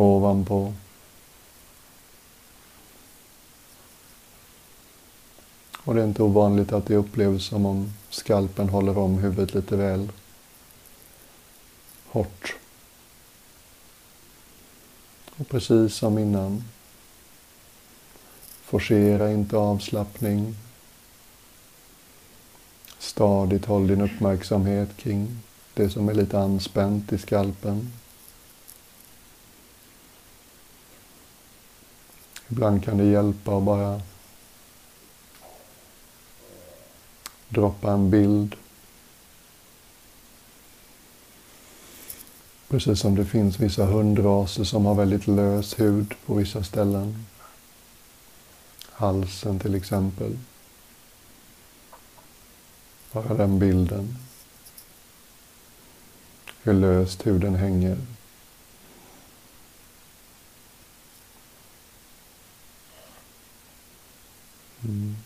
ovanpå. 0.04 0.74
Och 5.84 5.94
det 5.94 6.00
är 6.00 6.06
inte 6.06 6.22
ovanligt 6.22 6.72
att 6.72 6.86
det 6.86 6.96
upplevs 6.96 7.44
som 7.44 7.66
om 7.66 7.92
skalpen 8.10 8.68
håller 8.68 8.98
om 8.98 9.18
huvudet 9.18 9.54
lite 9.54 9.76
väl 9.76 10.12
hårt. 12.06 12.56
Och 15.36 15.48
precis 15.48 15.94
som 15.94 16.18
innan, 16.18 16.64
forcera 18.62 19.32
inte 19.32 19.56
avslappning. 19.56 20.56
Stadigt 22.98 23.64
håll 23.64 23.86
din 23.86 24.00
uppmärksamhet 24.00 24.96
kring 24.96 25.38
det 25.74 25.90
som 25.90 26.08
är 26.08 26.14
lite 26.14 26.38
anspänt 26.38 27.12
i 27.12 27.18
skalpen. 27.18 27.92
Ibland 32.48 32.84
kan 32.84 32.98
det 32.98 33.04
hjälpa 33.04 33.56
att 33.56 33.62
bara 33.62 34.00
droppa 37.48 37.92
en 37.92 38.10
bild. 38.10 38.56
Precis 42.68 43.00
som 43.00 43.14
det 43.14 43.24
finns 43.24 43.60
vissa 43.60 43.84
hundraser 43.84 44.64
som 44.64 44.86
har 44.86 44.94
väldigt 44.94 45.26
lös 45.26 45.80
hud 45.80 46.14
på 46.26 46.34
vissa 46.34 46.64
ställen. 46.64 47.26
Halsen 48.90 49.58
till 49.58 49.74
exempel. 49.74 50.38
Bara 53.12 53.34
den 53.34 53.58
bilden. 53.58 54.16
Hur 56.62 56.72
löst 56.72 57.26
huden 57.26 57.54
hänger. 57.54 57.98
Mm. 64.88 65.16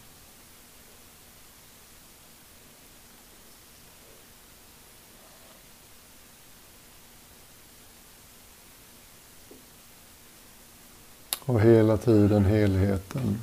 Och 11.41 11.61
hela 11.61 11.97
tiden 11.97 12.45
helheten. 12.45 13.39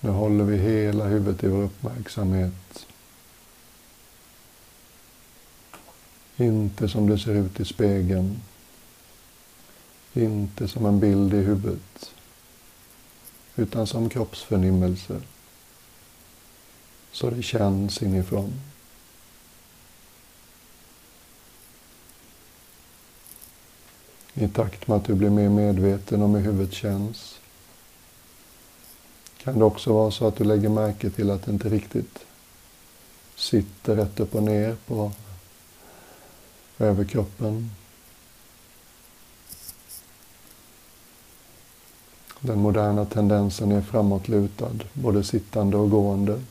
Nu 0.00 0.10
håller 0.10 0.44
vi 0.44 0.56
hela 0.56 1.04
huvudet 1.04 1.44
i 1.44 1.48
vår 1.48 1.62
uppmärksamhet. 1.62 2.86
Inte 6.36 6.88
som 6.88 7.08
det 7.08 7.18
ser 7.18 7.34
ut 7.34 7.60
i 7.60 7.64
spegeln. 7.64 8.40
Inte 10.12 10.68
som 10.68 10.86
en 10.86 11.00
bild 11.00 11.34
i 11.34 11.36
huvudet. 11.36 12.14
Utan 13.56 13.86
som 13.86 14.08
kroppsförnimmelse. 14.08 15.20
Så 17.12 17.30
det 17.30 17.42
känns 17.42 18.02
inifrån. 18.02 18.52
I 24.34 24.48
takt 24.48 24.88
med 24.88 24.96
att 24.96 25.04
du 25.04 25.14
blir 25.14 25.30
mer 25.30 25.48
medveten 25.48 26.22
om 26.22 26.34
hur 26.34 26.42
huvudet 26.42 26.74
känns 26.74 27.38
kan 29.44 29.58
det 29.58 29.64
också 29.64 29.92
vara 29.92 30.10
så 30.10 30.26
att 30.26 30.36
du 30.36 30.44
lägger 30.44 30.68
märke 30.68 31.10
till 31.10 31.30
att 31.30 31.42
det 31.42 31.50
inte 31.50 31.68
riktigt 31.68 32.18
sitter 33.36 33.96
rätt 33.96 34.20
upp 34.20 34.34
och 34.34 34.42
ner 34.42 34.76
på 34.86 35.12
överkroppen. 36.78 37.70
Den 42.46 42.58
moderna 42.58 43.04
tendensen 43.04 43.72
är 43.72 43.82
framåtlutad, 43.82 44.72
både 44.92 45.24
sittande 45.24 45.76
och 45.76 45.90
gående. 45.90 46.42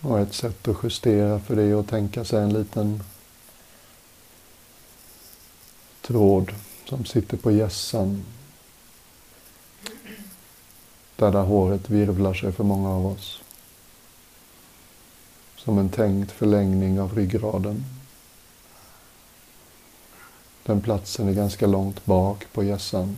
Och 0.00 0.20
ett 0.20 0.34
sätt 0.34 0.68
att 0.68 0.76
justera 0.82 1.40
för 1.40 1.56
det 1.56 1.62
är 1.62 1.80
att 1.80 1.88
tänka 1.88 2.24
sig 2.24 2.42
en 2.42 2.52
liten 2.52 3.02
tråd 6.02 6.52
som 6.84 7.04
sitter 7.04 7.36
på 7.36 7.50
gässan. 7.50 8.24
Där, 11.16 11.32
där 11.32 11.42
håret 11.42 11.90
virvlar 11.90 12.34
sig 12.34 12.52
för 12.52 12.64
många 12.64 12.90
av 12.90 13.06
oss. 13.06 13.42
Som 15.56 15.78
en 15.78 15.88
tänkt 15.88 16.32
förlängning 16.32 17.00
av 17.00 17.14
ryggraden. 17.14 17.95
Den 20.66 20.80
platsen 20.80 21.28
är 21.28 21.32
ganska 21.32 21.66
långt 21.66 22.04
bak 22.04 22.46
på 22.52 22.64
hjässan. 22.64 23.16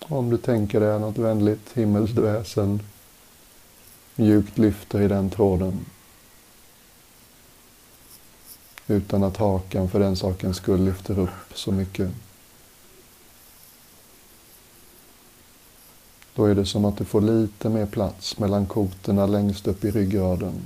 Om 0.00 0.30
du 0.30 0.38
tänker 0.38 0.80
dig 0.80 1.00
något 1.00 1.18
vänligt 1.18 1.72
himmelskt 1.74 2.18
väsen 2.18 2.82
mjukt 4.16 4.58
lyfter 4.58 5.00
i 5.00 5.08
den 5.08 5.30
tråden 5.30 5.84
utan 8.86 9.24
att 9.24 9.36
hakan 9.36 9.88
för 9.88 10.00
den 10.00 10.16
sakens 10.16 10.56
skull 10.56 10.84
lyfter 10.84 11.18
upp 11.18 11.54
så 11.54 11.72
mycket. 11.72 12.10
Då 16.34 16.44
är 16.44 16.54
det 16.54 16.66
som 16.66 16.84
att 16.84 16.98
du 16.98 17.04
får 17.04 17.20
lite 17.20 17.68
mer 17.68 17.86
plats 17.86 18.38
mellan 18.38 18.66
kotorna 18.66 19.26
längst 19.26 19.66
upp 19.66 19.84
i 19.84 19.90
ryggraden. 19.90 20.62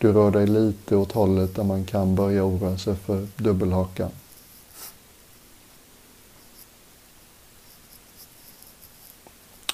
Du 0.00 0.12
rör 0.12 0.30
dig 0.30 0.46
lite 0.46 0.96
åt 0.96 1.12
hållet 1.12 1.54
där 1.54 1.64
man 1.64 1.84
kan 1.84 2.14
börja 2.14 2.44
oroa 2.44 2.78
sig 2.78 2.96
för 2.96 3.28
dubbelhaka. 3.36 4.10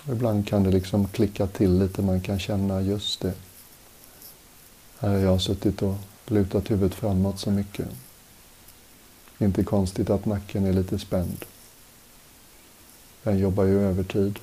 Ibland 0.08 0.48
kan 0.48 0.62
det 0.62 0.70
liksom 0.70 1.08
klicka 1.08 1.46
till 1.46 1.78
lite, 1.78 2.02
man 2.02 2.20
kan 2.20 2.38
känna 2.38 2.80
just 2.80 3.20
det. 3.20 3.32
Här 4.98 5.08
har 5.08 5.18
jag 5.18 5.42
suttit 5.42 5.82
och 5.82 5.94
lutat 6.26 6.70
huvudet 6.70 6.94
framåt 6.94 7.38
så 7.38 7.50
mycket. 7.50 7.88
Inte 9.38 9.64
konstigt 9.64 10.10
att 10.10 10.26
nacken 10.26 10.66
är 10.66 10.72
lite 10.72 10.98
spänd. 10.98 11.44
Jag 13.22 13.38
jobbar 13.38 13.64
ju 13.64 13.80
övertid. 13.80 14.38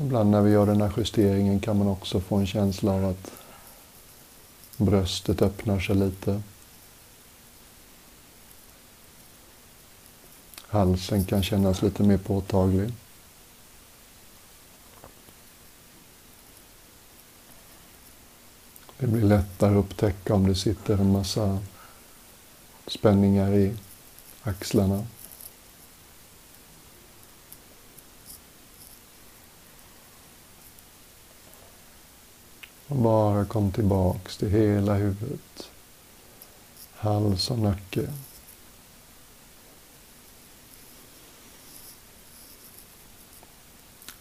Ibland 0.00 0.30
när 0.30 0.42
vi 0.42 0.50
gör 0.50 0.66
den 0.66 0.80
här 0.80 0.92
justeringen 0.96 1.60
kan 1.60 1.78
man 1.78 1.88
också 1.88 2.20
få 2.20 2.36
en 2.36 2.46
känsla 2.46 2.92
av 2.92 3.04
att 3.04 3.30
bröstet 4.76 5.42
öppnar 5.42 5.80
sig 5.80 5.96
lite. 5.96 6.42
Halsen 10.66 11.24
kan 11.24 11.42
kännas 11.42 11.82
lite 11.82 12.02
mer 12.02 12.18
påtaglig. 12.18 12.92
Det 18.98 19.06
blir 19.06 19.22
lättare 19.22 19.78
att 19.78 19.84
upptäcka 19.84 20.34
om 20.34 20.46
det 20.46 20.54
sitter 20.54 20.94
en 20.94 21.12
massa 21.12 21.58
spänningar 22.86 23.52
i 23.54 23.74
axlarna. 24.42 25.06
Och 32.94 33.00
bara 33.00 33.44
kom 33.44 33.72
tillbaks 33.72 34.36
till 34.36 34.50
hela 34.50 34.94
huvudet. 34.94 35.70
Hals 36.92 37.50
och 37.50 37.58
nacke. 37.58 38.08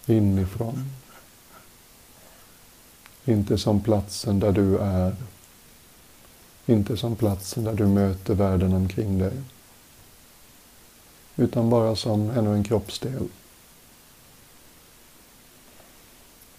Inifrån. 0.05 0.89
Inte 3.25 3.57
som 3.57 3.81
platsen 3.81 4.39
där 4.39 4.51
du 4.51 4.77
är. 4.77 5.15
Inte 6.65 6.97
som 6.97 7.15
platsen 7.15 7.63
där 7.63 7.73
du 7.73 7.87
möter 7.87 8.35
världen 8.35 8.73
omkring 8.73 9.19
dig. 9.19 9.41
Utan 11.35 11.69
bara 11.69 11.95
som 11.95 12.29
ännu 12.29 12.53
en 12.53 12.63
kroppsdel. 12.63 13.27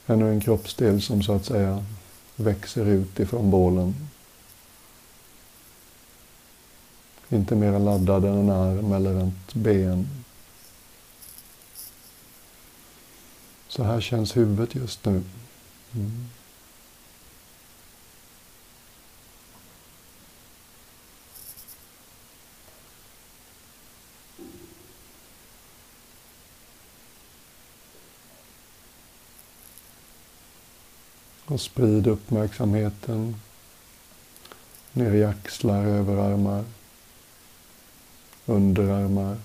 Ännu 0.07 0.31
en 0.31 0.41
kroppsdel 0.41 1.03
som 1.03 1.23
så 1.23 1.33
att 1.33 1.45
säga 1.45 1.85
växer 2.37 2.87
ut 2.87 3.21
ifrån 3.21 3.51
bålen. 3.51 3.95
Inte 7.29 7.55
mer 7.55 7.79
laddad 7.79 8.25
än 8.25 8.39
en 8.39 8.51
arm 8.51 8.93
eller 8.93 9.29
ett 9.29 9.55
ben. 9.55 10.09
Så 13.69 13.83
här 13.83 14.01
känns 14.01 14.37
huvudet 14.37 14.75
just 14.75 15.05
nu. 15.05 15.23
Mm. 15.95 16.29
Och 31.55 31.61
sprid 31.61 32.07
uppmärksamheten. 32.07 33.37
Ner 34.93 35.15
i 35.15 35.25
axlar, 35.25 35.85
överarmar, 35.85 36.65
underarmar, 38.47 39.37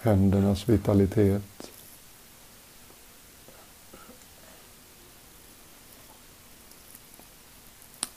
händernas 0.00 0.68
vitalitet. 0.68 1.70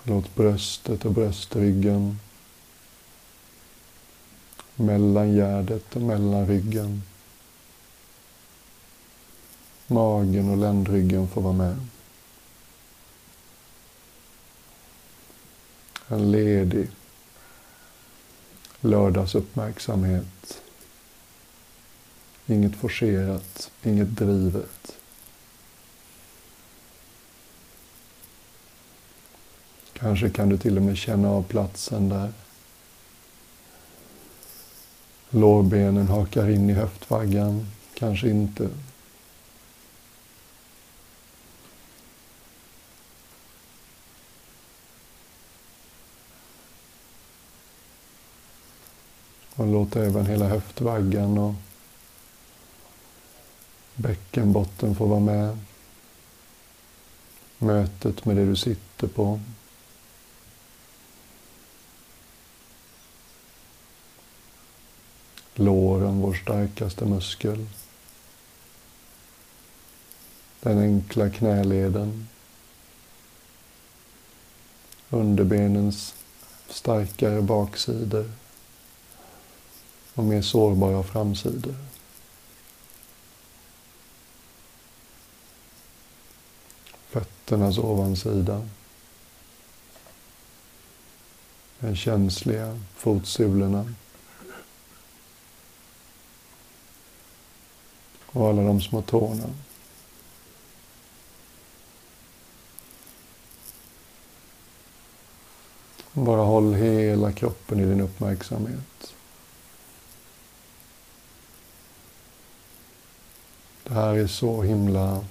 Låt 0.04 0.36
bröstet 0.36 1.06
och 1.06 1.12
bröstryggen, 1.12 2.20
mellangärdet 4.76 5.96
och 5.96 6.02
mellanryggen 6.02 7.02
Magen 9.88 10.50
och 10.50 10.58
ländryggen 10.58 11.28
får 11.28 11.42
vara 11.42 11.54
med. 11.54 11.78
En 16.08 16.32
ledig 16.32 16.90
lördagsuppmärksamhet. 18.82 20.62
Inget 22.46 22.76
forcerat, 22.76 23.72
inget 23.84 24.16
drivet. 24.16 24.98
Kanske 29.94 30.30
kan 30.30 30.50
du 30.50 30.58
till 30.58 30.78
och 30.78 30.84
med 30.84 30.98
känna 30.98 31.30
av 31.30 31.44
platsen 31.44 32.10
där 32.10 32.34
lårbenen 35.30 36.08
hakar 36.08 36.50
in 36.50 36.70
i 36.70 36.74
höftvaggan. 36.74 37.68
Kanske 37.94 38.30
inte. 38.30 38.70
Och 49.58 49.68
låt 49.68 49.96
även 49.96 50.26
hela 50.26 50.48
höftvaggan 50.48 51.38
och 51.38 51.54
bäckenbotten 53.96 54.96
få 54.96 55.06
vara 55.06 55.20
med. 55.20 55.58
Mötet 57.58 58.26
med 58.26 58.36
det 58.36 58.46
du 58.46 58.56
sitter 58.56 59.08
på. 59.08 59.40
Låren, 65.56 66.22
vår 66.22 66.34
starkaste 66.34 67.06
muskel. 67.06 67.68
Den 70.60 70.80
enkla 70.80 71.30
knäleden. 71.30 72.28
Underbenens 75.10 76.16
starkare 76.70 77.42
baksidor 77.42 78.32
och 80.18 80.24
mer 80.24 80.42
sårbara 80.42 81.04
framsidor. 81.04 81.76
Fötternas 87.10 87.78
ovansida. 87.78 88.68
Den 91.80 91.96
känsliga 91.96 92.80
fotsulorna. 92.96 93.94
Och 98.26 98.50
alla 98.50 98.62
de 98.62 98.82
små 98.82 99.02
tårna. 99.02 99.50
Bara 106.14 106.42
håll 106.42 106.74
hela 106.74 107.32
kroppen 107.32 107.80
i 107.80 107.86
din 107.86 108.02
uppmärksamhet. 108.02 109.17
Det 113.88 113.94
här 113.94 114.14
är 114.14 114.28
så 114.28 114.62
himla 114.62 115.26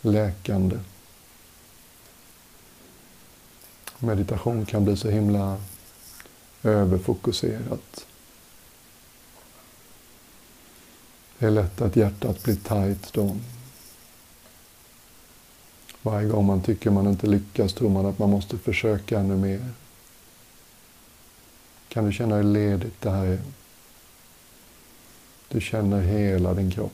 läkande. 0.00 0.78
Meditation 3.98 4.66
kan 4.66 4.84
bli 4.84 4.96
så 4.96 5.10
himla 5.10 5.60
överfokuserat. 6.62 8.06
Det 11.38 11.46
är 11.46 11.50
lätt 11.50 11.80
att 11.80 11.96
hjärtat 11.96 12.42
blir 12.42 12.56
tajt 12.56 13.12
då. 13.12 13.36
Varje 16.02 16.28
gång 16.28 16.46
man 16.46 16.62
tycker 16.62 16.90
man 16.90 17.06
inte 17.06 17.26
lyckas 17.26 17.74
tror 17.74 17.90
man 17.90 18.06
att 18.06 18.18
man 18.18 18.30
måste 18.30 18.58
försöka 18.58 19.18
ännu 19.18 19.36
mer. 19.36 19.70
Kan 21.88 22.06
du 22.06 22.12
känna 22.12 22.36
hur 22.36 22.42
ledigt 22.42 23.00
det 23.00 23.10
här 23.10 23.26
är? 23.26 23.42
Du 25.48 25.60
känner 25.60 26.00
hela 26.00 26.54
din 26.54 26.70
kropp. 26.70 26.92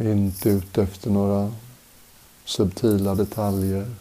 Inte 0.00 0.48
ute 0.48 0.82
efter 0.82 1.10
några 1.10 1.54
subtila 2.44 3.14
detaljer. 3.14 3.94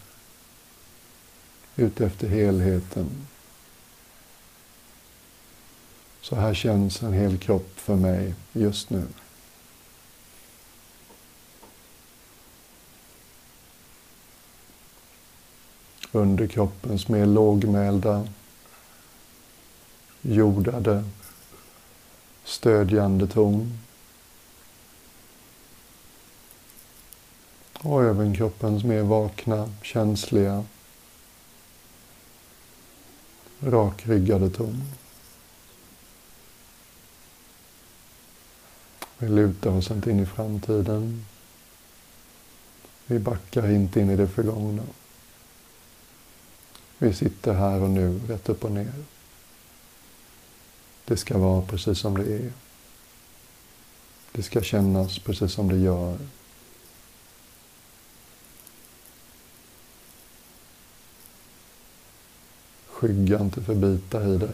Ute 1.76 2.06
efter 2.06 2.28
helheten. 2.28 3.10
Så 6.22 6.36
här 6.36 6.54
känns 6.54 7.04
en 7.04 7.14
hel 7.14 7.38
kropp 7.38 7.72
för 7.76 7.96
mig 7.96 8.34
just 8.54 8.90
nu. 8.90 9.08
underkroppens 16.12 17.08
mer 17.08 17.26
lågmälda, 17.26 18.28
jordade, 20.22 21.04
stödjande 22.44 23.28
ton. 23.28 23.80
Och 27.82 28.04
överkroppens 28.04 28.84
mer 28.84 29.02
vakna, 29.02 29.70
känsliga, 29.82 30.66
rakryggade 33.60 34.50
ton. 34.50 34.84
Vi 39.18 39.30
lutar 39.30 39.72
oss 39.72 39.92
inte 39.92 40.12
in 40.12 40.20
i 40.20 40.26
framtiden. 40.26 41.26
Vi 43.06 43.20
backar 43.20 43.72
inte 43.72 44.00
in 44.00 44.10
i 44.10 44.16
det 44.16 44.28
förgångna. 44.28 44.84
Vi 46.98 47.14
sitter 47.14 47.54
här 47.54 47.82
och 47.82 47.90
nu, 47.90 48.20
rätt 48.28 48.50
upp 48.50 48.64
och 48.64 48.72
ner. 48.72 49.04
Det 51.06 51.18
ska 51.18 51.38
vara 51.38 51.62
precis 51.62 52.00
som 52.00 52.18
det 52.18 52.34
är. 52.36 52.52
Det 54.32 54.44
ska 54.44 54.62
kännas 54.62 55.20
precis 55.20 55.52
som 55.52 55.70
det 55.70 55.78
gör. 55.78 56.18
Skygga 63.00 63.40
inte 63.40 63.62
för 63.62 63.76
bitar 63.76 64.28
i 64.28 64.38
dig. 64.38 64.50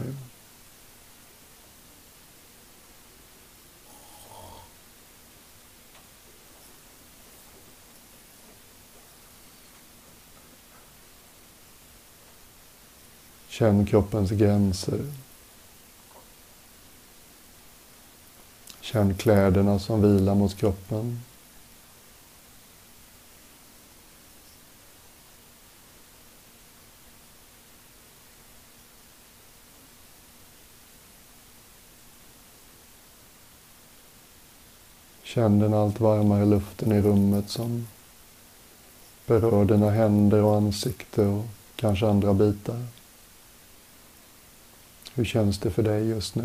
Känn 13.48 13.86
kroppens 13.86 14.30
gränser. 14.30 15.12
Känn 18.80 19.14
kläderna 19.14 19.78
som 19.78 20.02
vilar 20.02 20.34
mot 20.34 20.56
kroppen. 20.56 21.20
Känn 35.36 35.58
den 35.58 35.74
allt 35.74 36.00
varmare 36.00 36.44
luften 36.44 36.92
i 36.92 37.00
rummet 37.02 37.50
som 37.50 37.86
berör 39.26 39.64
dina 39.64 39.90
händer 39.90 40.42
och 40.42 40.56
ansikte 40.56 41.26
och 41.26 41.44
kanske 41.76 42.06
andra 42.06 42.34
bitar. 42.34 42.84
Hur 45.14 45.24
känns 45.24 45.58
det 45.58 45.70
för 45.70 45.82
dig 45.82 46.08
just 46.08 46.34
nu? 46.34 46.44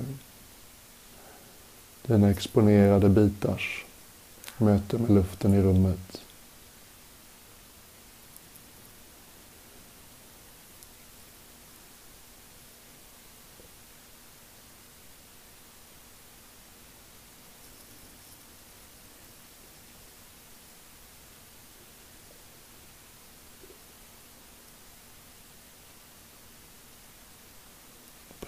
Dina 2.06 2.30
exponerade 2.30 3.10
bitars 3.10 3.86
möte 4.58 4.98
med 4.98 5.12
luften 5.12 5.54
i 5.54 5.62
rummet. 5.62 6.22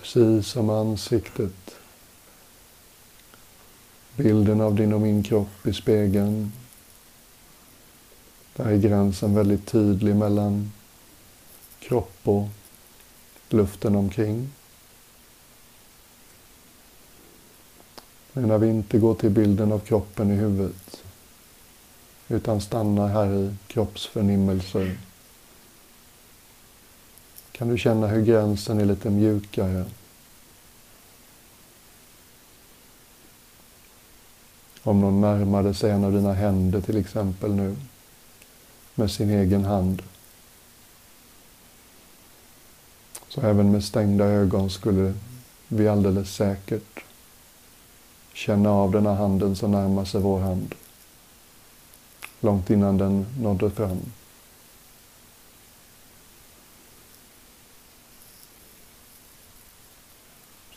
Precis 0.04 0.48
som 0.48 0.70
ansiktet. 0.70 1.76
Bilden 4.16 4.62
av 4.62 4.76
din 4.76 4.94
och 4.94 5.02
min 5.02 5.24
kropp 5.24 5.68
i 5.68 5.74
spegeln. 5.74 6.52
Där 8.56 8.66
är 8.66 8.78
gränsen 8.78 9.36
väldigt 9.36 9.68
tydlig 9.68 10.16
mellan 10.16 10.72
kropp 11.80 12.18
och 12.24 12.48
luften 13.50 13.96
omkring. 13.96 14.50
Men 18.34 18.48
när 18.48 18.58
vi 18.58 18.70
inte 18.70 19.00
går 19.00 19.16
till 19.16 19.30
bilden 19.30 19.72
av 19.72 19.80
kroppen 19.80 20.32
i 20.32 20.36
huvudet 20.36 21.04
utan 22.28 22.62
stannar 22.62 23.08
här 23.08 23.34
i 23.34 23.56
kroppsförnimmelser 23.68 24.98
kan 27.54 27.70
du 27.70 27.78
känna 27.78 28.08
hur 28.08 28.26
gränsen 28.26 28.80
är 28.80 28.86
lite 28.86 29.10
mjukare. 29.10 29.86
Om 34.84 35.02
någon 35.02 35.22
närmade 35.22 35.74
sig 35.74 35.92
en 35.92 36.04
av 36.04 36.12
dina 36.12 36.34
händer 36.34 36.82
till 36.82 36.98
exempel 36.98 37.54
nu 37.54 37.76
med 38.96 39.12
sin 39.12 39.30
egen 39.30 39.66
hand. 39.66 40.02
Så 43.28 43.42
även 43.42 43.72
med 43.72 43.84
stängda 43.84 44.26
ögon 44.26 44.70
skulle 44.70 45.14
vi 45.68 45.88
alldeles 45.88 46.36
säkert 46.36 47.04
känna 48.34 48.72
av 48.72 48.92
den 48.92 49.06
här 49.06 49.16
handen 49.16 49.56
som 49.56 49.72
närmar 49.72 50.06
sig 50.06 50.22
vår 50.22 50.40
hand. 50.40 50.76
Långt 52.40 52.70
innan 52.70 52.98
den 52.98 53.26
nådde 53.40 53.72
fram. 53.72 54.00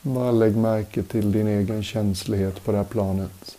Bara 0.06 0.30
lägg 0.30 0.56
märke 0.56 1.02
till 1.02 1.32
din 1.32 1.46
egen 1.46 1.84
känslighet 1.84 2.64
på 2.64 2.72
det 2.72 2.78
här 2.78 2.84
planet. 2.84 3.58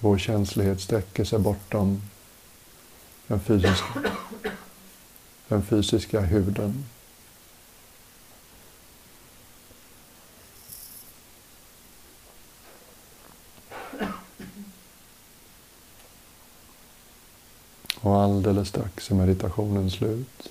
Vår 0.00 0.18
känslighet 0.18 0.80
sträcker 0.80 1.24
sig 1.24 1.38
bortom 1.38 2.02
den 3.26 3.40
fysiska, 3.40 4.10
den 5.48 5.62
fysiska 5.62 6.20
huden. 6.20 6.84
Och 18.00 18.22
alldeles 18.22 18.68
strax 18.68 19.10
är 19.10 19.14
meditationen 19.14 19.90
slut. 19.90 20.49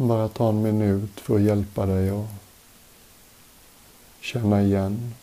Bara 0.00 0.28
ta 0.28 0.48
en 0.48 0.62
minut 0.62 1.20
för 1.20 1.36
att 1.36 1.42
hjälpa 1.42 1.86
dig 1.86 2.10
att 2.10 2.26
känna 4.20 4.62
igen, 4.62 5.14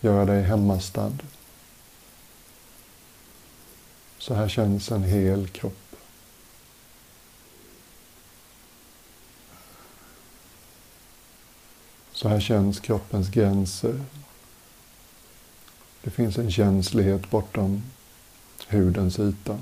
göra 0.00 0.24
dig 0.24 0.42
hemmastad. 0.42 1.12
Så 4.18 4.34
här 4.34 4.48
känns 4.48 4.90
en 4.90 5.02
hel 5.02 5.48
kropp. 5.48 5.96
Så 12.12 12.28
här 12.28 12.40
känns 12.40 12.80
kroppens 12.80 13.28
gränser. 13.28 14.00
Det 16.02 16.10
finns 16.10 16.38
en 16.38 16.50
känslighet 16.50 17.30
bortom 17.30 17.82
hudens 18.68 19.18
yta. 19.18 19.58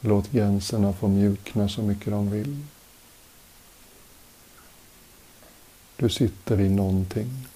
Låt 0.00 0.32
gränserna 0.32 0.92
få 0.92 1.08
mjukna 1.08 1.68
så 1.68 1.82
mycket 1.82 2.10
de 2.10 2.30
vill. 2.30 2.64
Du 5.96 6.08
sitter 6.08 6.60
i 6.60 6.68
någonting. 6.68 7.46